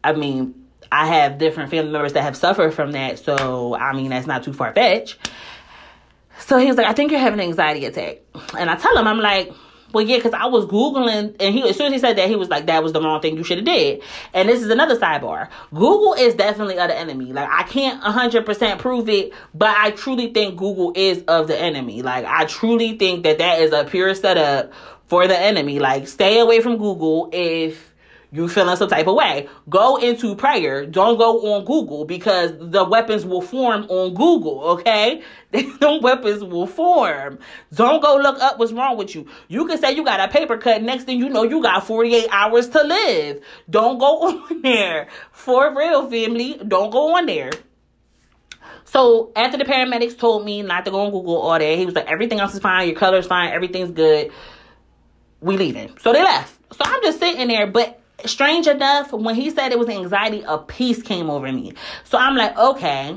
I 0.02 0.12
mean." 0.12 0.58
I 0.94 1.06
have 1.06 1.38
different 1.38 1.70
family 1.70 1.90
members 1.90 2.12
that 2.12 2.22
have 2.22 2.36
suffered 2.36 2.74
from 2.74 2.92
that, 2.92 3.18
so 3.18 3.74
I 3.74 3.94
mean 3.94 4.10
that's 4.10 4.26
not 4.26 4.42
too 4.42 4.52
far 4.52 4.74
fetched. 4.74 5.16
So 6.46 6.58
he 6.58 6.66
was 6.66 6.76
like, 6.76 6.86
I 6.86 6.92
think 6.92 7.10
you're 7.10 7.20
having 7.20 7.40
an 7.40 7.46
anxiety 7.46 7.84
attack. 7.86 8.18
And 8.58 8.68
I 8.68 8.76
tell 8.76 8.96
him, 8.96 9.06
I'm 9.06 9.18
like, 9.18 9.52
well, 9.92 10.04
yeah, 10.04 10.16
because 10.16 10.32
I 10.32 10.46
was 10.46 10.64
Googling, 10.64 11.36
and 11.38 11.54
he 11.54 11.68
as 11.68 11.76
soon 11.76 11.88
as 11.88 11.92
he 11.92 11.98
said 11.98 12.16
that, 12.16 12.28
he 12.28 12.36
was 12.36 12.48
like, 12.48 12.66
that 12.66 12.82
was 12.82 12.92
the 12.92 13.00
wrong 13.00 13.20
thing 13.20 13.36
you 13.36 13.44
should 13.44 13.58
have 13.58 13.66
did. 13.66 14.02
And 14.32 14.48
this 14.48 14.62
is 14.62 14.70
another 14.70 14.98
sidebar. 14.98 15.50
Google 15.70 16.14
is 16.14 16.34
definitely 16.34 16.78
of 16.78 16.88
the 16.88 16.96
enemy. 16.96 17.32
Like, 17.32 17.48
I 17.50 17.64
can't 17.64 18.02
100% 18.02 18.78
prove 18.78 19.08
it, 19.08 19.32
but 19.54 19.76
I 19.76 19.90
truly 19.90 20.32
think 20.32 20.56
Google 20.56 20.92
is 20.96 21.22
of 21.28 21.46
the 21.46 21.60
enemy. 21.60 22.02
Like, 22.02 22.24
I 22.24 22.46
truly 22.46 22.96
think 22.96 23.24
that 23.24 23.38
that 23.38 23.60
is 23.60 23.72
a 23.72 23.84
pure 23.84 24.14
setup 24.14 24.72
for 25.08 25.28
the 25.28 25.38
enemy. 25.38 25.78
Like, 25.78 26.08
stay 26.08 26.38
away 26.38 26.60
from 26.60 26.78
Google 26.78 27.28
if 27.32 27.91
you 28.32 28.48
feeling 28.48 28.76
some 28.76 28.88
type 28.88 29.06
of 29.06 29.14
way. 29.14 29.46
Go 29.68 29.96
into 29.96 30.34
prayer. 30.34 30.86
Don't 30.86 31.18
go 31.18 31.52
on 31.52 31.66
Google 31.66 32.06
because 32.06 32.52
the 32.58 32.82
weapons 32.82 33.26
will 33.26 33.42
form 33.42 33.84
on 33.90 34.14
Google, 34.14 34.60
okay? 34.70 35.22
the 35.50 35.98
weapons 36.02 36.42
will 36.42 36.66
form. 36.66 37.38
Don't 37.74 38.02
go 38.02 38.16
look 38.16 38.40
up 38.40 38.58
what's 38.58 38.72
wrong 38.72 38.96
with 38.96 39.14
you. 39.14 39.28
You 39.48 39.66
can 39.66 39.78
say 39.78 39.92
you 39.92 40.02
got 40.02 40.18
a 40.18 40.32
paper 40.32 40.56
cut. 40.56 40.82
Next 40.82 41.04
thing 41.04 41.18
you 41.18 41.28
know, 41.28 41.42
you 41.42 41.62
got 41.62 41.86
48 41.86 42.26
hours 42.30 42.70
to 42.70 42.82
live. 42.82 43.42
Don't 43.68 43.98
go 43.98 44.22
on 44.28 44.62
there. 44.62 45.08
For 45.30 45.76
real, 45.76 46.08
family. 46.10 46.58
Don't 46.66 46.90
go 46.90 47.16
on 47.16 47.26
there. 47.26 47.50
So 48.84 49.32
after 49.36 49.58
the 49.58 49.64
paramedics 49.64 50.18
told 50.18 50.44
me 50.44 50.62
not 50.62 50.86
to 50.86 50.90
go 50.90 51.00
on 51.00 51.12
Google 51.12 51.36
all 51.36 51.58
day, 51.58 51.76
he 51.76 51.84
was 51.84 51.94
like, 51.94 52.06
everything 52.06 52.40
else 52.40 52.54
is 52.54 52.60
fine, 52.60 52.88
your 52.88 52.96
color's 52.96 53.26
fine, 53.26 53.50
everything's 53.50 53.90
good. 53.90 54.30
We 55.40 55.56
leaving. 55.56 55.96
So 55.98 56.12
they 56.12 56.22
left. 56.22 56.54
So 56.74 56.80
I'm 56.84 57.02
just 57.02 57.18
sitting 57.18 57.48
there, 57.48 57.66
but 57.66 58.01
strange 58.24 58.66
enough, 58.66 59.12
when 59.12 59.34
he 59.34 59.50
said 59.50 59.72
it 59.72 59.78
was 59.78 59.88
anxiety, 59.88 60.42
a 60.46 60.58
peace 60.58 61.02
came 61.02 61.30
over 61.30 61.50
me. 61.50 61.74
So 62.04 62.18
I'm 62.18 62.36
like, 62.36 62.56
okay, 62.56 63.16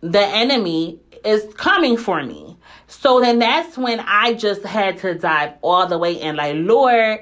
the 0.00 0.20
enemy 0.20 0.98
is 1.24 1.52
coming 1.54 1.96
for 1.96 2.22
me. 2.22 2.56
So 2.88 3.20
then 3.20 3.38
that's 3.38 3.78
when 3.78 4.00
I 4.00 4.34
just 4.34 4.62
had 4.64 4.98
to 4.98 5.14
dive 5.14 5.54
all 5.62 5.86
the 5.86 5.96
way 5.98 6.20
in, 6.20 6.36
like, 6.36 6.56
Lord, 6.56 7.20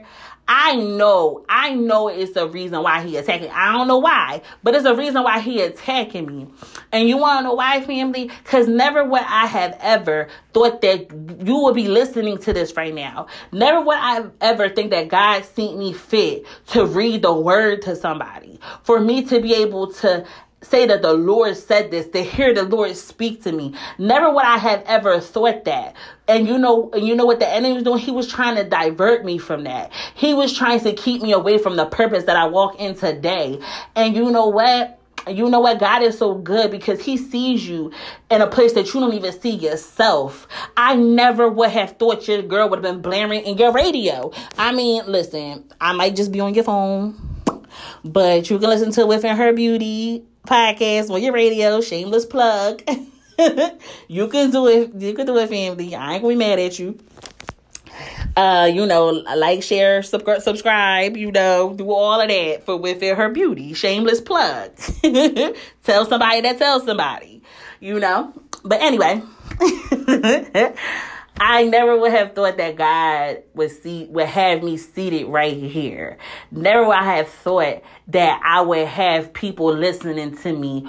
I 0.52 0.74
know, 0.74 1.44
I 1.48 1.74
know 1.76 2.08
it's 2.08 2.32
the 2.32 2.48
reason 2.48 2.82
why 2.82 3.02
he 3.02 3.16
attacking. 3.16 3.50
I 3.50 3.70
don't 3.70 3.86
know 3.86 3.98
why, 3.98 4.42
but 4.64 4.74
it's 4.74 4.84
a 4.84 4.96
reason 4.96 5.22
why 5.22 5.38
he 5.38 5.62
attacking 5.62 6.26
me. 6.26 6.48
And 6.90 7.08
you 7.08 7.18
want 7.18 7.38
to 7.38 7.44
know 7.44 7.54
why, 7.54 7.80
family? 7.82 8.32
Because 8.42 8.66
never 8.66 9.04
would 9.04 9.22
I 9.22 9.46
have 9.46 9.78
ever 9.80 10.26
thought 10.52 10.80
that 10.80 11.12
you 11.46 11.62
would 11.62 11.76
be 11.76 11.86
listening 11.86 12.36
to 12.38 12.52
this 12.52 12.76
right 12.76 12.92
now. 12.92 13.28
Never 13.52 13.80
would 13.80 13.96
I 13.96 14.24
ever 14.40 14.68
think 14.68 14.90
that 14.90 15.06
God 15.06 15.44
sent 15.44 15.78
me 15.78 15.92
fit 15.92 16.44
to 16.68 16.84
read 16.84 17.22
the 17.22 17.32
word 17.32 17.82
to 17.82 17.94
somebody, 17.94 18.58
for 18.82 18.98
me 18.98 19.22
to 19.26 19.40
be 19.40 19.54
able 19.54 19.92
to 19.92 20.26
say 20.62 20.86
that 20.86 21.02
the 21.02 21.12
Lord 21.12 21.56
said 21.56 21.90
this, 21.90 22.06
to 22.08 22.22
hear 22.22 22.52
the 22.54 22.64
Lord 22.64 22.94
speak 22.96 23.42
to 23.44 23.52
me. 23.52 23.74
Never 23.98 24.32
would 24.32 24.44
I 24.44 24.58
have 24.58 24.82
ever 24.86 25.20
thought 25.20 25.64
that. 25.64 25.94
And 26.28 26.46
you 26.46 26.58
know, 26.58 26.90
and 26.92 27.06
you 27.06 27.14
know 27.14 27.24
what 27.24 27.40
the 27.40 27.48
enemy 27.48 27.74
was 27.74 27.82
doing? 27.82 27.98
He 27.98 28.10
was 28.10 28.28
trying 28.28 28.56
to 28.56 28.64
divert 28.64 29.24
me 29.24 29.38
from 29.38 29.64
that. 29.64 29.90
He 30.14 30.34
was 30.34 30.56
trying 30.56 30.80
to 30.80 30.92
keep 30.92 31.22
me 31.22 31.32
away 31.32 31.58
from 31.58 31.76
the 31.76 31.86
purpose 31.86 32.24
that 32.24 32.36
I 32.36 32.46
walk 32.46 32.78
in 32.78 32.94
today. 32.94 33.58
And 33.96 34.14
you 34.14 34.30
know 34.30 34.46
what? 34.46 34.98
you 35.28 35.50
know 35.50 35.60
what? 35.60 35.78
God 35.78 36.02
is 36.02 36.16
so 36.16 36.34
good 36.34 36.70
because 36.70 37.00
He 37.00 37.16
sees 37.16 37.68
you 37.68 37.92
in 38.30 38.40
a 38.40 38.46
place 38.46 38.72
that 38.72 38.92
you 38.92 39.00
don't 39.00 39.12
even 39.12 39.38
see 39.38 39.50
yourself. 39.50 40.48
I 40.76 40.96
never 40.96 41.48
would 41.48 41.70
have 41.70 41.98
thought 41.98 42.26
your 42.26 42.42
girl 42.42 42.68
would 42.70 42.82
have 42.82 42.94
been 42.94 43.02
blaring 43.02 43.42
in 43.42 43.58
your 43.58 43.72
radio. 43.72 44.32
I 44.56 44.72
mean, 44.72 45.04
listen, 45.06 45.70
I 45.80 45.92
might 45.92 46.16
just 46.16 46.32
be 46.32 46.40
on 46.40 46.54
your 46.54 46.64
phone, 46.64 47.14
but 48.04 48.48
you 48.48 48.58
can 48.58 48.70
listen 48.70 48.92
to 48.92 49.06
Within 49.06 49.36
Her 49.36 49.52
Beauty 49.52 50.24
podcast 50.50 51.10
on 51.10 51.22
your 51.22 51.32
radio. 51.32 51.80
Shameless 51.80 52.26
plug. 52.26 52.82
you 54.08 54.26
can 54.28 54.50
do 54.50 54.66
it. 54.66 54.90
You 54.94 55.14
can 55.14 55.26
do 55.26 55.38
it, 55.38 55.48
family. 55.48 55.94
I 55.94 56.14
ain't 56.14 56.22
gonna 56.22 56.34
be 56.34 56.38
mad 56.38 56.58
at 56.58 56.78
you. 56.78 56.98
Uh, 58.36 58.70
you 58.72 58.86
know, 58.86 59.08
like, 59.08 59.62
share, 59.62 60.02
sub- 60.02 60.40
subscribe, 60.40 61.16
you 61.16 61.30
know, 61.30 61.74
do 61.74 61.90
all 61.90 62.20
of 62.20 62.28
that 62.28 62.64
for 62.64 62.76
Within 62.76 63.16
Her 63.16 63.28
Beauty. 63.28 63.74
Shameless 63.74 64.20
plug. 64.20 64.70
Tell 65.84 66.06
somebody 66.06 66.40
that 66.40 66.58
tells 66.58 66.84
somebody, 66.84 67.42
you 67.80 68.00
know. 68.00 68.32
But 68.64 68.80
anyway. 68.80 69.22
I 71.40 71.64
never 71.64 71.98
would 71.98 72.12
have 72.12 72.34
thought 72.34 72.58
that 72.58 72.76
God 72.76 73.42
would 73.54 73.70
see 73.70 74.06
would 74.10 74.26
have 74.26 74.62
me 74.62 74.76
seated 74.76 75.26
right 75.26 75.56
here. 75.56 76.18
Never 76.50 76.86
would 76.86 76.96
I 76.96 77.16
have 77.16 77.28
thought 77.30 77.82
that 78.08 78.42
I 78.44 78.60
would 78.60 78.86
have 78.86 79.32
people 79.32 79.74
listening 79.74 80.36
to 80.38 80.52
me 80.54 80.86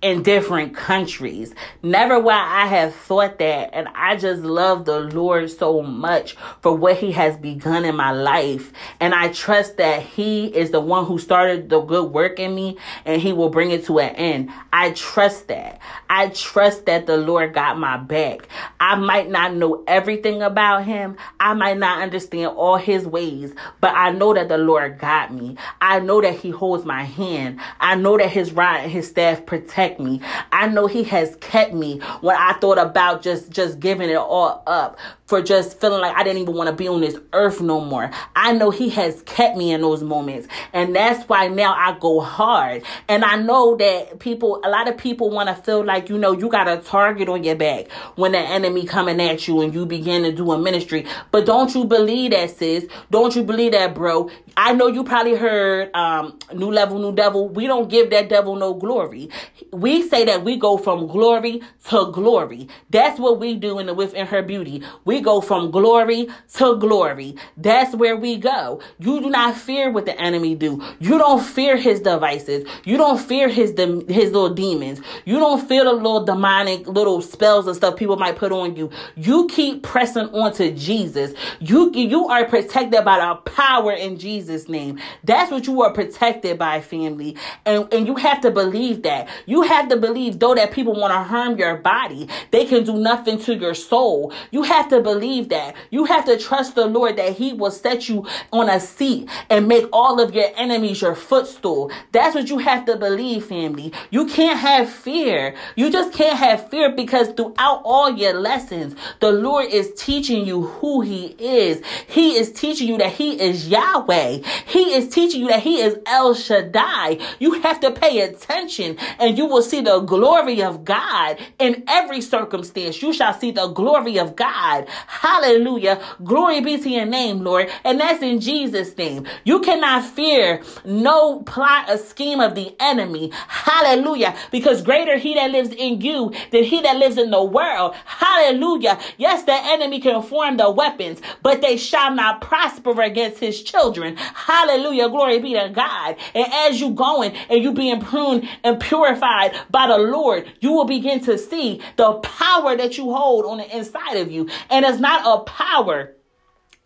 in 0.00 0.22
different 0.22 0.76
countries. 0.76 1.54
Never 1.82 2.20
would 2.20 2.32
I 2.32 2.66
have 2.66 2.94
thought 2.94 3.38
that. 3.40 3.70
And 3.72 3.88
I 3.94 4.16
just 4.16 4.42
love 4.42 4.84
the 4.84 5.00
Lord 5.00 5.50
so 5.50 5.82
much 5.82 6.36
for 6.60 6.72
what 6.76 6.98
He 6.98 7.10
has 7.12 7.36
begun 7.36 7.84
in 7.84 7.96
my 7.96 8.12
life. 8.12 8.72
And 9.00 9.12
I 9.12 9.32
trust 9.32 9.76
that 9.78 10.02
He 10.02 10.46
is 10.46 10.70
the 10.70 10.80
one 10.80 11.04
who 11.04 11.18
started 11.18 11.68
the 11.68 11.80
good 11.80 12.12
work 12.12 12.38
in 12.38 12.54
me 12.54 12.78
and 13.04 13.20
He 13.20 13.32
will 13.32 13.48
bring 13.48 13.72
it 13.72 13.86
to 13.86 13.98
an 13.98 14.14
end. 14.14 14.50
I 14.72 14.90
trust 14.92 15.48
that. 15.48 15.80
I 16.08 16.28
trust 16.28 16.86
that 16.86 17.06
the 17.06 17.16
Lord 17.16 17.52
got 17.52 17.76
my 17.76 17.96
back. 17.96 18.48
I 18.78 18.94
might 18.94 19.28
not 19.28 19.54
know 19.54 19.82
everything 19.88 20.42
about 20.42 20.84
Him, 20.84 21.16
I 21.40 21.54
might 21.54 21.78
not 21.78 22.02
understand 22.02 22.56
all 22.56 22.76
His 22.76 23.04
ways, 23.04 23.52
but 23.80 23.94
I 23.96 24.12
know 24.12 24.32
that 24.32 24.48
the 24.48 24.58
Lord 24.58 24.98
got 25.00 25.34
me. 25.34 25.56
I 25.80 25.98
know 25.98 26.20
that 26.20 26.36
He 26.36 26.50
holds 26.50 26.84
my 26.84 27.02
hand. 27.02 27.58
I 27.80 27.96
know 27.96 28.16
that 28.16 28.30
His 28.30 28.52
rod 28.52 28.82
and 28.82 28.92
His 28.92 29.08
staff 29.08 29.44
protect 29.44 29.87
protect 29.88 30.00
me. 30.00 30.20
I 30.52 30.68
know 30.68 30.86
he 30.86 31.04
has 31.04 31.36
kept 31.36 31.72
me 31.72 32.00
when 32.20 32.36
I 32.36 32.54
thought 32.54 32.78
about 32.78 33.22
just 33.22 33.50
just 33.50 33.80
giving 33.80 34.08
it 34.10 34.16
all 34.16 34.62
up 34.66 34.98
for 35.28 35.42
just 35.42 35.78
feeling 35.78 36.00
like 36.00 36.16
I 36.16 36.24
didn't 36.24 36.40
even 36.40 36.54
want 36.54 36.70
to 36.70 36.74
be 36.74 36.88
on 36.88 37.02
this 37.02 37.18
earth 37.34 37.60
no 37.60 37.82
more. 37.82 38.10
I 38.34 38.52
know 38.52 38.70
he 38.70 38.88
has 38.90 39.20
kept 39.22 39.58
me 39.58 39.72
in 39.72 39.82
those 39.82 40.02
moments. 40.02 40.48
And 40.72 40.96
that's 40.96 41.28
why 41.28 41.48
now 41.48 41.74
I 41.74 41.98
go 42.00 42.20
hard. 42.20 42.82
And 43.08 43.22
I 43.22 43.36
know 43.36 43.76
that 43.76 44.20
people 44.20 44.62
a 44.64 44.70
lot 44.70 44.88
of 44.88 44.96
people 44.96 45.28
want 45.28 45.50
to 45.50 45.54
feel 45.54 45.84
like, 45.84 46.08
you 46.08 46.16
know, 46.16 46.32
you 46.32 46.48
got 46.48 46.66
a 46.66 46.78
target 46.78 47.28
on 47.28 47.44
your 47.44 47.56
back 47.56 47.92
when 48.16 48.32
the 48.32 48.38
enemy 48.38 48.86
coming 48.86 49.20
at 49.20 49.46
you 49.46 49.60
and 49.60 49.74
you 49.74 49.84
begin 49.84 50.22
to 50.22 50.32
do 50.32 50.50
a 50.50 50.58
ministry. 50.58 51.04
But 51.30 51.44
don't 51.44 51.74
you 51.74 51.84
believe 51.84 52.30
that, 52.30 52.50
sis? 52.50 52.86
Don't 53.10 53.36
you 53.36 53.42
believe 53.44 53.72
that, 53.72 53.94
bro? 53.94 54.30
I 54.56 54.72
know 54.72 54.86
you 54.86 55.04
probably 55.04 55.36
heard 55.36 55.94
um 55.94 56.38
new 56.54 56.72
level, 56.72 56.98
new 56.98 57.14
devil. 57.14 57.50
We 57.50 57.66
don't 57.66 57.90
give 57.90 58.08
that 58.10 58.30
devil 58.30 58.56
no 58.56 58.72
glory 58.72 59.28
we 59.72 60.08
say 60.08 60.24
that 60.24 60.44
we 60.44 60.56
go 60.56 60.78
from 60.78 61.06
glory 61.06 61.62
to 61.88 62.10
glory. 62.12 62.68
That's 62.90 63.18
what 63.20 63.38
we 63.38 63.54
do 63.54 63.78
in 63.78 63.86
the 63.86 63.94
within 63.94 64.26
her 64.26 64.42
beauty. 64.42 64.82
We 65.04 65.17
go 65.20 65.40
from 65.40 65.70
glory 65.70 66.28
to 66.54 66.76
glory. 66.76 67.36
That's 67.56 67.94
where 67.94 68.16
we 68.16 68.36
go. 68.36 68.80
You 68.98 69.20
do 69.20 69.30
not 69.30 69.56
fear 69.56 69.90
what 69.90 70.06
the 70.06 70.18
enemy 70.20 70.54
do. 70.54 70.82
You 71.00 71.18
don't 71.18 71.42
fear 71.42 71.76
his 71.76 72.00
devices. 72.00 72.68
You 72.84 72.96
don't 72.96 73.18
fear 73.20 73.48
his 73.48 73.72
de- 73.72 74.04
his 74.12 74.32
little 74.32 74.54
demons. 74.54 75.00
You 75.24 75.38
don't 75.38 75.66
fear 75.66 75.84
the 75.84 75.92
little 75.92 76.24
demonic 76.24 76.86
little 76.86 77.20
spells 77.22 77.66
and 77.66 77.76
stuff 77.76 77.96
people 77.96 78.16
might 78.16 78.36
put 78.36 78.52
on 78.52 78.76
you. 78.76 78.90
You 79.16 79.46
keep 79.48 79.82
pressing 79.82 80.28
on 80.30 80.52
to 80.54 80.72
Jesus. 80.72 81.32
You 81.60 81.92
you 81.94 82.28
are 82.28 82.44
protected 82.46 83.04
by 83.04 83.18
the 83.18 83.34
power 83.50 83.92
in 83.92 84.18
Jesus 84.18 84.68
name. 84.68 84.98
That's 85.24 85.50
what 85.50 85.66
you 85.66 85.82
are 85.82 85.92
protected 85.92 86.58
by 86.58 86.80
family. 86.80 87.36
And 87.66 87.92
and 87.92 88.06
you 88.06 88.16
have 88.16 88.40
to 88.42 88.50
believe 88.50 89.02
that. 89.02 89.28
You 89.46 89.62
have 89.62 89.88
to 89.88 89.96
believe, 89.96 90.38
though, 90.38 90.54
that 90.54 90.72
people 90.72 90.94
want 90.94 91.12
to 91.12 91.22
harm 91.22 91.58
your 91.58 91.76
body, 91.76 92.28
they 92.50 92.64
can 92.64 92.84
do 92.84 92.94
nothing 92.96 93.38
to 93.40 93.54
your 93.56 93.74
soul. 93.74 94.32
You 94.50 94.62
have 94.62 94.88
to 94.90 95.00
believe 95.08 95.48
that. 95.48 95.74
You 95.90 96.04
have 96.04 96.26
to 96.26 96.36
trust 96.38 96.74
the 96.74 96.86
Lord 96.86 97.16
that 97.16 97.32
He 97.32 97.54
will 97.54 97.70
set 97.70 98.08
you 98.10 98.26
on 98.52 98.68
a 98.68 98.78
seat 98.78 99.28
and 99.48 99.66
make 99.66 99.86
all 99.92 100.20
of 100.20 100.34
your 100.34 100.50
enemies 100.56 101.00
your 101.00 101.14
footstool. 101.14 101.90
That's 102.12 102.34
what 102.34 102.50
you 102.50 102.58
have 102.58 102.84
to 102.86 102.96
believe, 102.96 103.46
family. 103.46 103.92
You 104.10 104.26
can't 104.26 104.58
have 104.58 104.90
fear. 104.90 105.54
You 105.76 105.90
just 105.90 106.12
can't 106.12 106.38
have 106.38 106.68
fear 106.68 106.94
because 106.94 107.28
throughout 107.28 107.80
all 107.84 108.10
your 108.10 108.34
lessons, 108.38 108.94
the 109.20 109.32
Lord 109.32 109.66
is 109.72 109.92
teaching 109.96 110.44
you 110.46 110.62
who 110.62 111.00
He 111.00 111.34
is. 111.38 111.82
He 112.06 112.36
is 112.36 112.52
teaching 112.52 112.88
you 112.88 112.98
that 112.98 113.12
He 113.12 113.40
is 113.40 113.68
Yahweh. 113.68 114.40
He 114.66 114.94
is 114.94 115.08
teaching 115.08 115.40
you 115.40 115.48
that 115.48 115.62
He 115.62 115.80
is 115.80 115.98
El 116.06 116.34
Shaddai. 116.34 117.18
You 117.38 117.52
have 117.62 117.80
to 117.80 117.90
pay 117.92 118.20
attention 118.20 118.98
and 119.18 119.38
you 119.38 119.46
will 119.46 119.62
see 119.62 119.80
the 119.80 120.00
glory 120.00 120.62
of 120.62 120.84
God 120.84 121.38
in 121.58 121.84
every 121.88 122.20
circumstance. 122.20 123.00
You 123.02 123.12
shall 123.14 123.32
see 123.32 123.52
the 123.52 123.68
glory 123.68 124.18
of 124.18 124.36
God. 124.36 124.86
Hallelujah. 125.06 126.02
Glory 126.24 126.60
be 126.60 126.78
to 126.80 126.88
your 126.88 127.06
name, 127.06 127.40
Lord. 127.40 127.70
And 127.84 128.00
that's 128.00 128.22
in 128.22 128.40
Jesus' 128.40 128.96
name. 128.96 129.26
You 129.44 129.60
cannot 129.60 130.04
fear 130.04 130.62
no 130.84 131.40
plot 131.42 131.90
or 131.90 131.98
scheme 131.98 132.40
of 132.40 132.54
the 132.54 132.74
enemy. 132.80 133.30
Hallelujah. 133.48 134.36
Because 134.50 134.82
greater 134.82 135.18
he 135.18 135.34
that 135.34 135.50
lives 135.50 135.70
in 135.70 136.00
you 136.00 136.32
than 136.50 136.64
he 136.64 136.80
that 136.82 136.96
lives 136.96 137.18
in 137.18 137.30
the 137.30 137.42
world. 137.42 137.94
Hallelujah. 138.04 138.98
Yes, 139.16 139.44
the 139.44 139.54
enemy 139.54 140.00
can 140.00 140.22
form 140.22 140.56
the 140.56 140.70
weapons, 140.70 141.20
but 141.42 141.60
they 141.60 141.76
shall 141.76 142.14
not 142.14 142.40
prosper 142.40 143.00
against 143.02 143.38
his 143.38 143.62
children. 143.62 144.16
Hallelujah. 144.16 145.08
Glory 145.08 145.38
be 145.38 145.54
to 145.54 145.70
God. 145.74 146.16
And 146.34 146.46
as 146.52 146.80
you 146.80 146.90
going 146.90 147.34
and 147.48 147.62
you 147.62 147.72
being 147.72 148.00
pruned 148.00 148.48
and 148.64 148.80
purified 148.80 149.54
by 149.70 149.86
the 149.86 149.98
Lord, 149.98 150.50
you 150.60 150.72
will 150.72 150.84
begin 150.84 151.20
to 151.24 151.38
see 151.38 151.80
the 151.96 152.14
power 152.14 152.76
that 152.76 152.96
you 152.98 153.12
hold 153.12 153.44
on 153.46 153.58
the 153.58 153.76
inside 153.76 154.16
of 154.16 154.30
you. 154.30 154.48
And 154.70 154.84
it's 154.88 155.00
not 155.00 155.22
a 155.24 155.44
power 155.44 156.17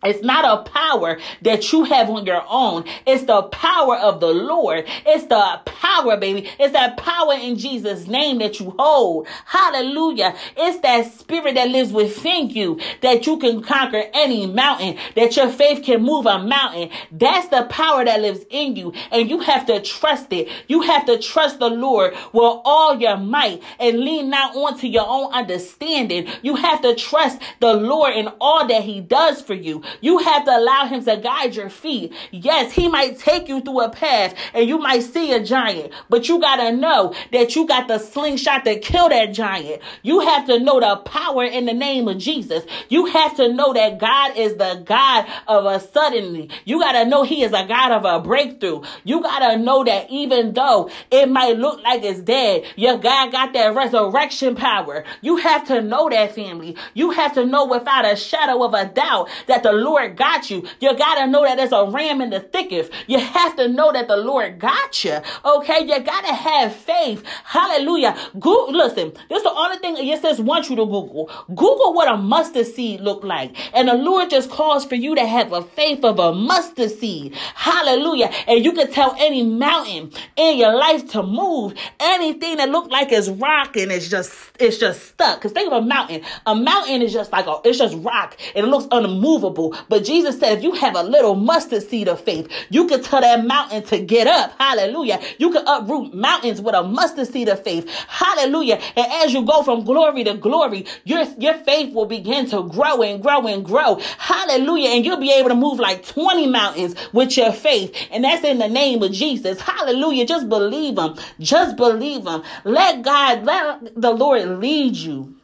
it's 0.05 0.23
not 0.23 0.45
a 0.45 0.69
power 0.69 1.19
that 1.41 1.71
you 1.71 1.83
have 1.85 2.09
on 2.09 2.25
your 2.25 2.43
own. 2.49 2.85
It's 3.05 3.23
the 3.23 3.43
power 3.43 3.95
of 3.97 4.19
the 4.19 4.33
Lord. 4.33 4.85
It's 5.05 5.25
the 5.25 5.61
power, 5.65 6.17
baby. 6.17 6.49
It's 6.59 6.73
that 6.73 6.97
power 6.97 7.33
in 7.33 7.57
Jesus' 7.57 8.07
name 8.07 8.39
that 8.39 8.59
you 8.59 8.73
hold. 8.77 9.27
Hallelujah. 9.45 10.35
It's 10.57 10.79
that 10.79 11.11
spirit 11.13 11.55
that 11.55 11.69
lives 11.69 11.91
within 11.91 12.49
you 12.49 12.79
that 13.01 13.25
you 13.25 13.37
can 13.37 13.61
conquer 13.61 14.03
any 14.13 14.45
mountain, 14.45 14.97
that 15.15 15.35
your 15.35 15.49
faith 15.49 15.83
can 15.83 16.01
move 16.01 16.25
a 16.25 16.39
mountain. 16.39 16.89
That's 17.11 17.47
the 17.49 17.63
power 17.69 18.05
that 18.05 18.21
lives 18.21 18.45
in 18.49 18.75
you. 18.75 18.93
And 19.11 19.29
you 19.29 19.39
have 19.39 19.65
to 19.67 19.81
trust 19.81 20.31
it. 20.31 20.49
You 20.67 20.81
have 20.81 21.05
to 21.05 21.19
trust 21.19 21.59
the 21.59 21.69
Lord 21.69 22.13
with 22.31 22.61
all 22.65 22.99
your 22.99 23.17
might 23.17 23.61
and 23.79 23.99
lean 23.99 24.29
not 24.29 24.55
onto 24.55 24.87
your 24.87 25.05
own 25.07 25.31
understanding. 25.33 26.27
You 26.41 26.55
have 26.55 26.81
to 26.81 26.95
trust 26.95 27.41
the 27.59 27.73
Lord 27.73 28.15
in 28.15 28.29
all 28.39 28.67
that 28.67 28.83
He 28.83 29.01
does 29.01 29.41
for 29.41 29.53
you. 29.53 29.83
You 30.01 30.19
have 30.19 30.45
to 30.45 30.57
allow 30.57 30.85
Him 30.85 31.03
to 31.05 31.17
guide 31.17 31.55
your 31.55 31.69
feet. 31.69 32.13
Yes, 32.31 32.71
He 32.71 32.87
might 32.87 33.17
take 33.19 33.47
you 33.47 33.61
through 33.61 33.81
a 33.81 33.89
path 33.89 34.35
and 34.53 34.67
you 34.67 34.77
might 34.79 35.01
see 35.01 35.31
a 35.33 35.43
giant, 35.43 35.93
but 36.09 36.27
you 36.29 36.39
got 36.39 36.57
to 36.57 36.75
know 36.75 37.13
that 37.31 37.55
you 37.55 37.67
got 37.67 37.87
the 37.87 37.99
slingshot 37.99 38.65
to 38.65 38.79
kill 38.79 39.09
that 39.09 39.33
giant. 39.33 39.81
You 40.01 40.21
have 40.21 40.45
to 40.47 40.59
know 40.59 40.79
the 40.79 40.97
power 40.97 41.43
in 41.43 41.65
the 41.65 41.73
name 41.73 42.07
of 42.07 42.17
Jesus. 42.17 42.63
You 42.89 43.05
have 43.07 43.35
to 43.37 43.53
know 43.53 43.73
that 43.73 43.99
God 43.99 44.37
is 44.37 44.55
the 44.55 44.83
God 44.85 45.25
of 45.47 45.65
a 45.65 45.79
suddenly. 45.79 46.49
You 46.65 46.79
got 46.79 46.93
to 46.93 47.05
know 47.05 47.23
He 47.23 47.43
is 47.43 47.53
a 47.53 47.65
God 47.65 47.91
of 47.91 48.05
a 48.05 48.23
breakthrough. 48.23 48.81
You 49.03 49.21
got 49.21 49.39
to 49.39 49.57
know 49.57 49.83
that 49.83 50.09
even 50.09 50.53
though 50.53 50.89
it 51.11 51.29
might 51.29 51.57
look 51.57 51.81
like 51.83 52.03
it's 52.03 52.19
dead, 52.19 52.63
your 52.75 52.97
God 52.97 53.31
got 53.31 53.53
that 53.53 53.75
resurrection 53.75 54.55
power. 54.55 55.03
You 55.21 55.37
have 55.37 55.67
to 55.67 55.81
know 55.81 56.09
that 56.09 56.35
family. 56.35 56.75
You 56.93 57.11
have 57.11 57.33
to 57.33 57.45
know 57.45 57.65
without 57.65 58.05
a 58.05 58.15
shadow 58.15 58.63
of 58.63 58.73
a 58.73 58.85
doubt 58.85 59.29
that 59.47 59.63
the 59.63 59.71
Lord 59.83 60.15
got 60.15 60.49
you. 60.49 60.65
You 60.79 60.97
got 60.97 61.15
to 61.15 61.27
know 61.27 61.43
that 61.43 61.57
there's 61.57 61.71
a 61.71 61.85
ram 61.85 62.21
in 62.21 62.29
the 62.29 62.39
thicket. 62.39 62.91
You 63.07 63.19
have 63.19 63.55
to 63.57 63.67
know 63.67 63.91
that 63.91 64.07
the 64.07 64.17
Lord 64.17 64.59
got 64.59 65.03
you. 65.03 65.19
Okay. 65.45 65.81
You 65.81 65.99
got 65.99 66.25
to 66.25 66.33
have 66.33 66.75
faith. 66.75 67.23
Hallelujah. 67.43 68.17
Go, 68.39 68.67
listen, 68.69 69.13
this 69.29 69.37
is 69.37 69.43
the 69.43 69.51
only 69.51 69.77
thing 69.77 69.95
it 69.97 70.21
says 70.21 70.39
wants 70.39 70.69
you 70.69 70.75
to 70.77 70.85
Google. 70.85 71.29
Google 71.49 71.93
what 71.93 72.11
a 72.11 72.17
mustard 72.17 72.67
seed 72.67 73.01
look 73.01 73.23
like. 73.23 73.55
And 73.75 73.87
the 73.87 73.93
Lord 73.93 74.29
just 74.29 74.49
calls 74.49 74.85
for 74.85 74.95
you 74.95 75.15
to 75.15 75.25
have 75.25 75.51
a 75.53 75.61
faith 75.61 76.03
of 76.03 76.19
a 76.19 76.33
mustard 76.33 76.91
seed. 76.91 77.35
Hallelujah. 77.55 78.31
And 78.47 78.63
you 78.63 78.71
can 78.73 78.91
tell 78.91 79.15
any 79.19 79.43
mountain 79.43 80.11
in 80.35 80.57
your 80.57 80.75
life 80.75 81.09
to 81.11 81.23
move. 81.23 81.73
Anything 81.99 82.57
that 82.57 82.69
look 82.69 82.89
like 82.89 83.11
it's 83.11 83.29
rocking 83.29 83.91
is 83.91 84.09
just 84.09 84.51
it's 84.59 84.77
just 84.77 85.07
stuck. 85.07 85.41
Cause 85.41 85.51
think 85.51 85.71
of 85.71 85.83
a 85.83 85.85
mountain. 85.85 86.21
A 86.45 86.55
mountain 86.55 87.01
is 87.01 87.13
just 87.13 87.31
like 87.31 87.47
a 87.47 87.59
it's 87.63 87.77
just 87.77 87.95
rock 87.97 88.37
and 88.55 88.65
it 88.65 88.69
looks 88.69 88.87
unmovable. 88.91 89.72
But 89.89 90.03
Jesus 90.05 90.39
said 90.39 90.57
if 90.57 90.63
you 90.63 90.73
have 90.73 90.95
a 90.95 91.03
little 91.03 91.35
mustard 91.35 91.83
seed 91.83 92.07
of 92.07 92.21
faith, 92.21 92.49
you 92.69 92.87
can 92.87 93.01
tell 93.01 93.21
that 93.21 93.45
mountain 93.45 93.83
to 93.83 93.99
get 93.99 94.27
up. 94.27 94.53
Hallelujah. 94.59 95.21
You 95.37 95.51
can 95.51 95.63
uproot 95.67 96.13
mountains 96.13 96.61
with 96.61 96.75
a 96.75 96.83
mustard 96.83 97.27
seed 97.27 97.49
of 97.49 97.63
faith. 97.63 97.89
Hallelujah. 98.07 98.79
And 98.95 99.11
as 99.23 99.33
you 99.33 99.45
go 99.45 99.63
from 99.63 99.83
glory 99.83 100.23
to 100.23 100.35
glory, 100.35 100.85
your 101.03 101.23
your 101.37 101.55
faith 101.55 101.93
will 101.93 102.05
begin 102.05 102.49
to 102.49 102.63
grow 102.63 103.01
and 103.01 103.21
grow 103.21 103.47
and 103.47 103.63
grow. 103.65 103.99
Hallelujah. 104.17 104.89
And 104.89 105.05
you'll 105.05 105.17
be 105.17 105.31
able 105.31 105.49
to 105.49 105.55
move 105.55 105.79
like 105.79 106.05
20 106.05 106.47
mountains 106.47 106.95
with 107.13 107.37
your 107.37 107.51
faith. 107.51 107.95
And 108.11 108.23
that's 108.23 108.43
in 108.43 108.59
the 108.59 108.69
name 108.69 109.01
of 109.03 109.11
Jesus. 109.11 109.59
Hallelujah. 109.59 110.25
Just 110.25 110.49
believe 110.49 110.97
him. 110.97 111.15
Just 111.39 111.75
believe 111.77 112.25
him. 112.25 112.43
Let 112.63 113.01
God, 113.01 113.43
let 113.43 113.95
the 113.95 114.11
Lord 114.11 114.59
lead 114.59 114.95
you. 114.95 115.35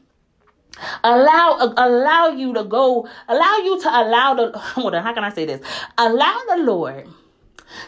Allow 1.03 1.73
allow 1.77 2.29
you 2.29 2.53
to 2.53 2.63
go, 2.63 3.07
allow 3.27 3.57
you 3.57 3.81
to 3.81 3.89
allow 3.89 4.33
the 4.33 4.57
hold 4.57 4.95
on, 4.95 5.03
how 5.03 5.13
can 5.13 5.23
I 5.23 5.31
say 5.31 5.45
this? 5.45 5.61
Allow 5.97 6.39
the 6.49 6.63
Lord 6.63 7.07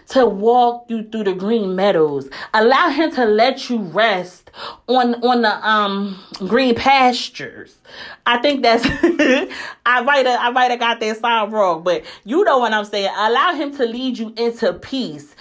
to 0.10 0.26
walk 0.26 0.86
you 0.90 1.04
through 1.04 1.24
the 1.24 1.34
green 1.34 1.76
meadows. 1.76 2.30
Allow 2.54 2.90
him 2.90 3.12
to 3.12 3.26
let 3.26 3.70
you 3.70 3.80
rest 3.80 4.52
on 4.88 5.16
on 5.24 5.42
the 5.42 5.68
um 5.68 6.20
green 6.48 6.76
pastures. 6.76 7.78
I 8.26 8.38
think 8.38 8.62
that's 8.62 8.84
I 9.86 10.02
might 10.02 10.26
have 10.26 10.40
I 10.40 10.50
might 10.52 10.72
have 10.72 10.80
got 10.80 11.00
that 11.00 11.18
sound 11.18 11.54
wrong, 11.54 11.84
but 11.84 12.04
you 12.24 12.44
know 12.44 12.60
what 12.60 12.74
I'm 12.74 12.86
saying. 12.86 13.12
Allow 13.16 13.54
him 13.56 13.76
to 13.78 13.86
lead 13.86 14.18
you 14.18 14.34
into 14.38 14.74
peace. 14.74 15.36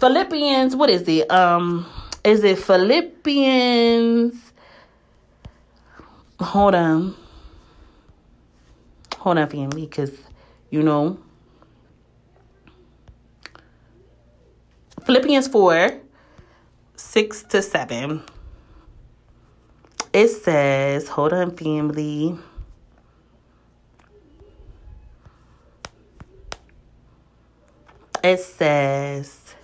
Philippians, 0.00 0.76
what 0.76 0.90
is 0.90 1.06
it? 1.08 1.30
Um 1.30 1.86
is 2.24 2.42
it 2.42 2.58
Philippians? 2.58 4.45
Hold 6.40 6.74
on. 6.74 7.14
Hold 9.18 9.38
on 9.38 9.48
family, 9.48 9.86
because 9.86 10.12
you 10.70 10.82
know 10.82 11.18
Philippians 15.04 15.48
4 15.48 16.00
6 16.96 17.42
to 17.44 17.62
7. 17.62 18.22
It 20.12 20.28
says, 20.28 21.08
hold 21.08 21.32
on, 21.32 21.56
family. 21.56 22.38
It 28.24 28.40
says, 28.40 29.54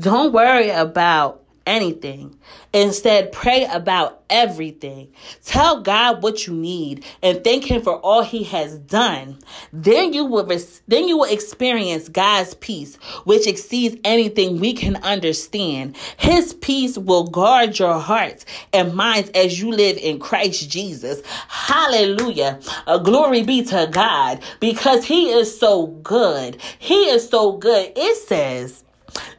don't 0.00 0.32
worry 0.32 0.70
about 0.70 1.43
anything. 1.66 2.38
Instead, 2.72 3.32
pray 3.32 3.64
about 3.66 4.22
everything. 4.28 5.12
Tell 5.44 5.80
God 5.80 6.22
what 6.22 6.46
you 6.46 6.54
need 6.54 7.04
and 7.22 7.42
thank 7.44 7.64
him 7.64 7.82
for 7.82 7.96
all 8.00 8.22
he 8.22 8.44
has 8.44 8.78
done. 8.78 9.38
Then 9.72 10.12
you 10.12 10.24
will 10.24 10.44
then 10.88 11.08
you 11.08 11.18
will 11.18 11.32
experience 11.32 12.08
God's 12.08 12.54
peace, 12.54 12.96
which 13.24 13.46
exceeds 13.46 13.96
anything 14.04 14.60
we 14.60 14.72
can 14.72 14.96
understand. 14.96 15.96
His 16.16 16.54
peace 16.54 16.98
will 16.98 17.24
guard 17.24 17.78
your 17.78 17.98
hearts 17.98 18.44
and 18.72 18.94
minds 18.94 19.30
as 19.30 19.60
you 19.60 19.70
live 19.70 19.96
in 19.96 20.18
Christ 20.18 20.68
Jesus. 20.68 21.22
Hallelujah. 21.48 22.60
Uh, 22.86 22.98
glory 22.98 23.42
be 23.42 23.62
to 23.64 23.88
God 23.90 24.40
because 24.60 25.04
he 25.04 25.30
is 25.30 25.58
so 25.58 25.86
good. 25.86 26.60
He 26.78 27.04
is 27.10 27.28
so 27.28 27.52
good. 27.52 27.92
It 27.96 28.16
says 28.16 28.83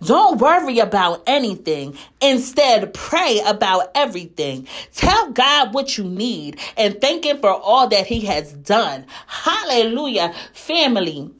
don't 0.04 0.40
worry 0.40 0.80
about 0.80 1.24
anything. 1.28 1.98
Instead, 2.22 2.94
pray 2.94 3.42
about 3.46 3.92
everything. 3.96 4.68
Tell 4.94 5.32
God 5.32 5.74
what 5.74 5.98
you 5.98 6.04
need 6.04 6.60
and 6.78 7.00
thank 7.02 7.26
Him 7.26 7.40
for 7.40 7.52
all 7.52 7.88
that 7.90 8.08
He 8.08 8.22
has 8.22 8.54
done. 8.54 9.06
Hallelujah. 9.28 10.34
Family. 10.54 11.32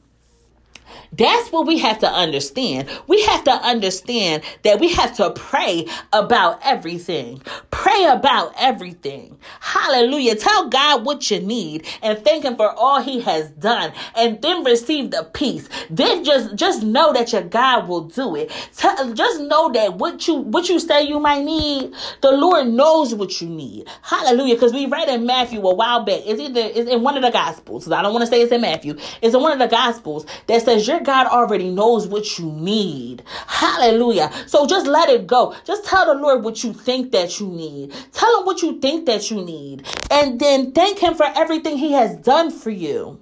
That's 1.16 1.50
what 1.50 1.66
we 1.66 1.78
have 1.78 1.98
to 2.00 2.08
understand. 2.08 2.88
We 3.06 3.22
have 3.24 3.44
to 3.44 3.52
understand 3.52 4.42
that 4.62 4.80
we 4.80 4.92
have 4.92 5.16
to 5.16 5.30
pray 5.30 5.86
about 6.12 6.60
everything. 6.64 7.42
Pray 7.70 8.04
about 8.04 8.52
everything. 8.58 9.38
Hallelujah. 9.60 10.36
Tell 10.36 10.68
God 10.68 11.04
what 11.04 11.30
you 11.30 11.40
need 11.40 11.86
and 12.02 12.18
thank 12.24 12.44
him 12.44 12.56
for 12.56 12.70
all 12.70 13.00
he 13.00 13.20
has 13.20 13.50
done 13.52 13.92
and 14.16 14.40
then 14.42 14.64
receive 14.64 15.10
the 15.10 15.28
peace. 15.32 15.68
Then 15.90 16.24
just 16.24 16.54
just 16.56 16.82
know 16.82 17.12
that 17.12 17.32
your 17.32 17.42
God 17.42 17.88
will 17.88 18.02
do 18.02 18.36
it. 18.36 18.50
Tell, 18.76 19.12
just 19.14 19.40
know 19.40 19.70
that 19.72 19.94
what 19.94 20.26
you 20.26 20.36
what 20.36 20.68
you 20.68 20.80
say 20.80 21.02
you 21.02 21.20
might 21.20 21.44
need, 21.44 21.94
the 22.22 22.32
Lord 22.32 22.68
knows 22.68 23.14
what 23.14 23.40
you 23.40 23.48
need. 23.48 23.88
Hallelujah. 24.02 24.54
Because 24.54 24.72
we 24.72 24.86
read 24.86 25.08
in 25.08 25.26
Matthew 25.26 25.60
a 25.66 25.74
while 25.74 26.04
back. 26.04 26.22
It's 26.26 26.40
either 26.40 26.60
it's 26.60 26.90
in 26.90 27.02
one 27.02 27.16
of 27.16 27.22
the 27.22 27.30
gospels. 27.30 27.90
I 27.90 28.02
don't 28.02 28.12
want 28.12 28.22
to 28.24 28.30
say 28.30 28.42
it's 28.42 28.52
in 28.52 28.60
Matthew. 28.60 28.96
It's 29.22 29.34
in 29.34 29.40
one 29.40 29.52
of 29.52 29.58
the 29.58 29.68
gospels 29.68 30.26
that 30.46 30.62
says 30.62 30.86
your 30.86 31.00
God 31.06 31.28
already 31.28 31.70
knows 31.70 32.08
what 32.08 32.36
you 32.36 32.50
need. 32.50 33.22
Hallelujah. 33.46 34.30
So 34.46 34.66
just 34.66 34.86
let 34.86 35.08
it 35.08 35.26
go. 35.26 35.54
Just 35.64 35.84
tell 35.84 36.04
the 36.04 36.20
Lord 36.20 36.42
what 36.42 36.64
you 36.64 36.72
think 36.72 37.12
that 37.12 37.38
you 37.38 37.46
need. 37.46 37.94
Tell 38.12 38.40
him 38.40 38.44
what 38.44 38.60
you 38.60 38.80
think 38.80 39.06
that 39.06 39.30
you 39.30 39.44
need. 39.44 39.86
And 40.10 40.40
then 40.40 40.72
thank 40.72 40.98
him 40.98 41.14
for 41.14 41.26
everything 41.36 41.78
he 41.78 41.92
has 41.92 42.16
done 42.16 42.50
for 42.50 42.70
you 42.70 43.20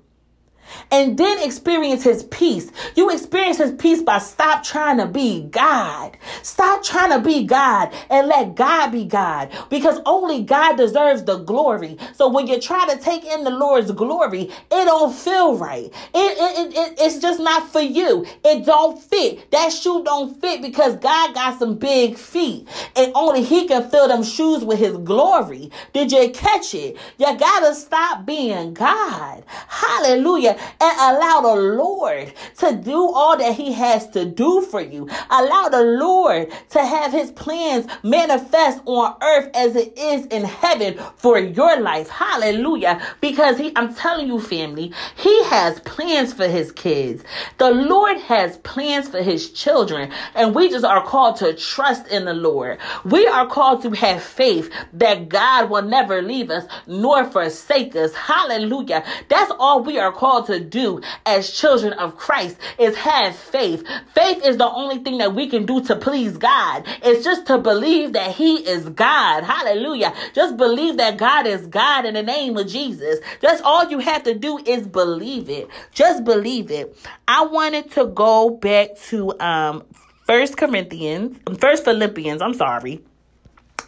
and 0.91 1.19
then 1.19 1.43
experience 1.43 2.03
his 2.05 2.25
peace. 2.25 2.71
You 2.97 3.11
experience 3.11 3.59
his 3.59 3.73
peace 3.73 4.03
by 4.03 4.19
stop 4.19 4.65
trying 4.65 4.99
to 4.99 5.07
be 5.07 5.43
God. 5.43 6.17
Stop 6.43 6.83
trying 6.83 7.11
to 7.11 7.21
be 7.21 7.45
God 7.45 7.93
and 8.11 8.29
let 8.29 8.55
God 8.55 8.91
be 8.93 9.05
God 9.05 9.51
because 9.71 10.01
only 10.07 10.43
God 10.43 10.77
deserves 10.77 11.25
the 11.25 11.39
glory. 11.39 11.97
So 12.15 12.29
when 12.29 12.47
you 12.47 12.61
try 12.61 12.87
to 12.95 13.01
take 13.01 13.25
in 13.25 13.45
the 13.45 13.51
Lord's 13.51 13.91
glory, 13.93 14.43
it 14.43 14.85
don't 14.85 15.15
feel 15.15 15.57
right. 15.57 15.87
It, 15.87 15.93
it, 16.15 16.59
it, 16.59 16.77
it, 16.77 16.99
it's 17.01 17.19
just 17.19 17.41
not 17.41 17.71
for 17.71 17.81
you. 17.81 18.27
It 18.45 18.65
don't 18.65 19.01
fit. 19.01 19.51
That 19.51 19.71
shoe 19.73 20.03
don't 20.05 20.41
fit 20.41 20.63
because 20.63 20.97
God 20.97 21.35
got 21.35 21.59
some 21.59 21.77
big 21.77 22.17
feet 22.17 22.69
and 22.97 23.13
only 23.15 23.43
he 23.43 23.67
can 23.67 23.89
fill 23.91 24.09
them 24.09 24.23
shoes 24.23 24.65
with 24.65 24.79
his 24.79 24.97
glory. 24.99 25.71
Did 25.93 26.13
you 26.13 26.31
catch 26.31 26.75
it? 26.75 26.97
You 27.19 27.37
gotta 27.39 27.75
stop 27.75 28.27
being 28.27 28.75
God. 28.75 29.45
Hallelujah. 29.69 30.54
And 30.81 31.17
allow 31.19 31.41
the 31.43 31.61
Lord 31.61 32.33
to 32.59 32.77
do 32.77 32.99
all 33.11 33.37
that 33.39 33.55
He 33.55 33.73
has 33.73 34.09
to 34.11 34.25
do 34.25 34.63
for 34.63 34.81
you. 34.81 35.09
Allow 35.31 35.69
the 35.69 35.83
Lord 35.83 36.51
to 36.71 36.85
have 36.85 37.13
His 37.13 37.31
plans 37.33 37.87
manifest 38.03 38.81
on 38.87 39.17
earth 39.23 39.51
as 39.55 39.77
it 39.77 39.97
is 39.99 40.27
in 40.27 40.45
heaven 40.45 40.99
for 41.17 41.39
your 41.39 41.81
life. 41.81 42.09
Hallelujah. 42.09 43.01
Because 43.21 43.59
He, 43.59 43.73
I'm 43.77 43.95
telling 43.95 44.27
you, 44.29 44.41
family, 44.41 44.93
He 45.17 45.45
has 45.45 45.81
plans 45.81 46.33
for 46.33 46.49
His 46.49 46.73
kids. 46.73 47.25
The 47.59 47.71
Lord 47.71 48.19
has 48.19 48.59
plans 48.59 49.09
for 49.09 49.23
His 49.23 49.51
children. 49.51 50.11
And 50.35 50.55
we 50.55 50.69
just 50.71 50.85
are 50.85 51.05
called 51.05 51.37
to 51.37 51.55
trust 51.55 52.09
in 52.09 52.25
the 52.25 52.35
Lord. 52.35 52.79
We 53.05 53.27
are 53.27 53.47
called 53.47 53.83
to 53.83 53.91
have 53.93 54.23
faith 54.23 54.71
that 54.95 55.29
God 55.29 55.71
will 55.71 55.83
never 55.83 56.23
leave 56.23 56.51
us 56.51 56.67
nor 56.87 57.25
forsake 57.25 57.97
us. 57.97 58.15
Hallelujah. 58.15 59.05
That's 59.29 59.53
all 59.59 59.83
we 59.83 59.99
are 59.99 60.13
called 60.13 60.44
to 60.47 60.61
do 60.61 61.01
as 61.27 61.51
children 61.51 61.93
of 61.95 62.17
Christ 62.17 62.57
is 62.79 62.97
have 62.97 63.37
faith. 63.37 63.87
Faith 64.15 64.45
is 64.45 64.57
the 64.57 64.69
only 64.69 64.99
thing 64.99 65.19
that 65.19 65.35
we 65.35 65.49
can 65.49 65.67
do 65.67 65.83
to 65.85 65.97
please 65.97 66.37
God. 66.37 66.85
It's 67.03 67.25
just 67.25 67.47
to 67.47 67.59
believe 67.59 68.13
that 68.15 68.33
he 68.33 68.57
is 68.57 68.89
God. 68.91 69.45
Hallelujah. 69.45 70.15
Just 70.35 70.57
believe 70.57 70.97
that 70.99 71.17
God 71.17 71.47
is 71.47 71.67
God 71.67 72.05
in 72.05 72.15
the 72.15 72.23
name 72.23 72.57
of 72.57 72.67
Jesus. 72.67 73.21
That's 73.41 73.61
all 73.63 73.89
you 73.91 73.99
have 73.99 74.25
to 74.25 74.35
do 74.35 74.59
is 74.59 74.87
believe 74.87 75.49
it. 75.49 75.69
Just 75.93 76.25
believe 76.25 76.71
it. 76.71 76.97
I 77.29 77.45
wanted 77.47 77.91
to 77.93 78.07
go 78.07 78.51
back 78.51 78.97
to 79.09 79.39
um 79.41 79.85
First 80.27 80.57
Corinthians, 80.57 81.37
First 81.59 81.85
Philippians, 81.85 82.41
I'm 82.41 82.55
sorry. 82.55 83.03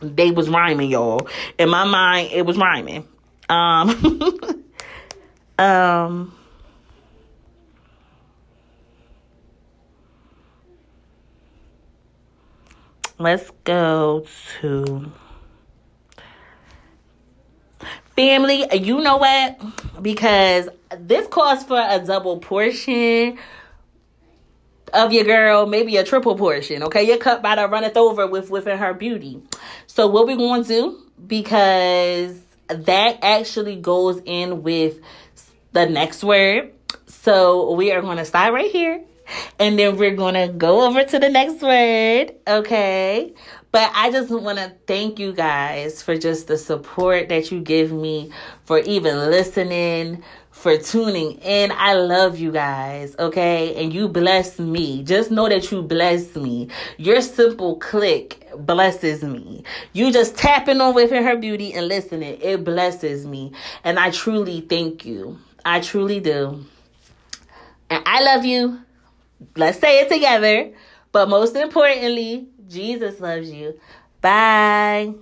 They 0.03 0.31
was 0.31 0.51
rhyming, 0.51 0.91
y'all. 0.91 1.27
In 1.59 1.71
my 1.71 1.85
mind, 1.85 2.31
it 2.33 2.45
was 2.45 2.59
rhyming. 2.59 3.09
Um 3.49 4.21
um 5.59 6.36
let's 13.19 13.51
go 13.65 14.27
to 14.61 15.13
family 18.15 18.67
you 18.75 19.01
know 19.01 19.17
what 19.17 19.61
because 20.03 20.69
this 20.99 21.27
calls 21.29 21.65
for 21.65 21.79
a 21.79 21.99
double 22.05 22.39
portion 22.39 23.39
of 24.93 25.13
your 25.13 25.25
girl, 25.25 25.67
maybe 25.67 25.97
a 25.97 26.05
triple 26.05 26.37
portion. 26.37 26.83
Okay, 26.85 27.05
your 27.05 27.19
cup 27.19 27.41
about 27.41 27.57
to 27.57 27.67
runneth 27.67 27.97
over 27.97 28.27
with 28.27 28.51
within 28.51 28.79
her 28.79 28.95
beauty. 28.95 29.41
So 29.87 30.07
what 30.07 30.27
we're 30.27 30.37
going 30.37 30.65
to 30.65 30.69
do 30.69 31.03
because 31.27 32.39
that 32.69 33.19
actually 33.23 33.77
goes 33.77 34.21
in 34.25 34.63
with 34.63 35.01
the 35.73 35.87
next 35.87 36.25
word. 36.25 36.73
So 37.07 37.73
we 37.73 37.93
are 37.93 38.01
going 38.01 38.19
to 38.19 38.25
start 38.25 38.53
right 38.53 38.71
here. 38.71 39.05
And 39.59 39.79
then 39.79 39.97
we're 39.97 40.15
to 40.15 40.53
go 40.57 40.87
over 40.87 41.03
to 41.03 41.19
the 41.19 41.29
next 41.29 41.63
word. 41.63 42.35
Okay. 42.47 43.33
But 43.73 43.91
I 43.95 44.11
just 44.11 44.31
want 44.31 44.59
to 44.59 44.73
thank 44.87 45.19
you 45.19 45.33
guys 45.33 46.03
for 46.03 46.17
just 46.17 46.47
the 46.47 46.57
support 46.57 47.29
that 47.29 47.51
you 47.51 47.61
give 47.61 47.93
me, 47.93 48.31
for 48.65 48.79
even 48.79 49.31
listening, 49.31 50.23
for 50.51 50.79
tuning 50.79 51.33
in. 51.43 51.71
I 51.73 51.93
love 51.93 52.39
you 52.39 52.53
guys, 52.53 53.15
okay? 53.19 53.75
And 53.83 53.93
you 53.93 54.09
bless 54.09 54.59
me. 54.59 55.03
Just 55.03 55.31
know 55.31 55.49
that 55.49 55.71
you 55.71 55.83
bless 55.83 56.35
me. 56.37 56.69
Your 56.97 57.21
simple 57.21 57.77
click 57.77 58.49
blesses 58.57 59.23
me. 59.23 59.63
You 59.93 60.11
just 60.11 60.39
tapping 60.39 60.81
on 60.81 60.95
within 60.95 61.23
her 61.25 61.37
beauty 61.37 61.75
and 61.75 61.87
listening, 61.87 62.39
it 62.41 62.65
blesses 62.65 63.27
me. 63.27 63.53
And 63.85 63.99
I 63.99 64.11
truly 64.11 64.63
thank 64.63 65.05
you. 65.05 65.39
I 65.67 65.81
truly 65.81 66.21
do. 66.21 66.65
And 67.91 68.03
I 68.07 68.23
love 68.23 68.47
you. 68.47 68.81
Let's 69.57 69.79
say 69.79 70.01
it 70.01 70.09
together. 70.09 70.73
But 71.13 71.29
most 71.29 71.57
importantly, 71.57 72.49
Jesus 72.69 73.21
loves 73.21 73.51
you. 73.51 73.79
Bye. 74.21 75.15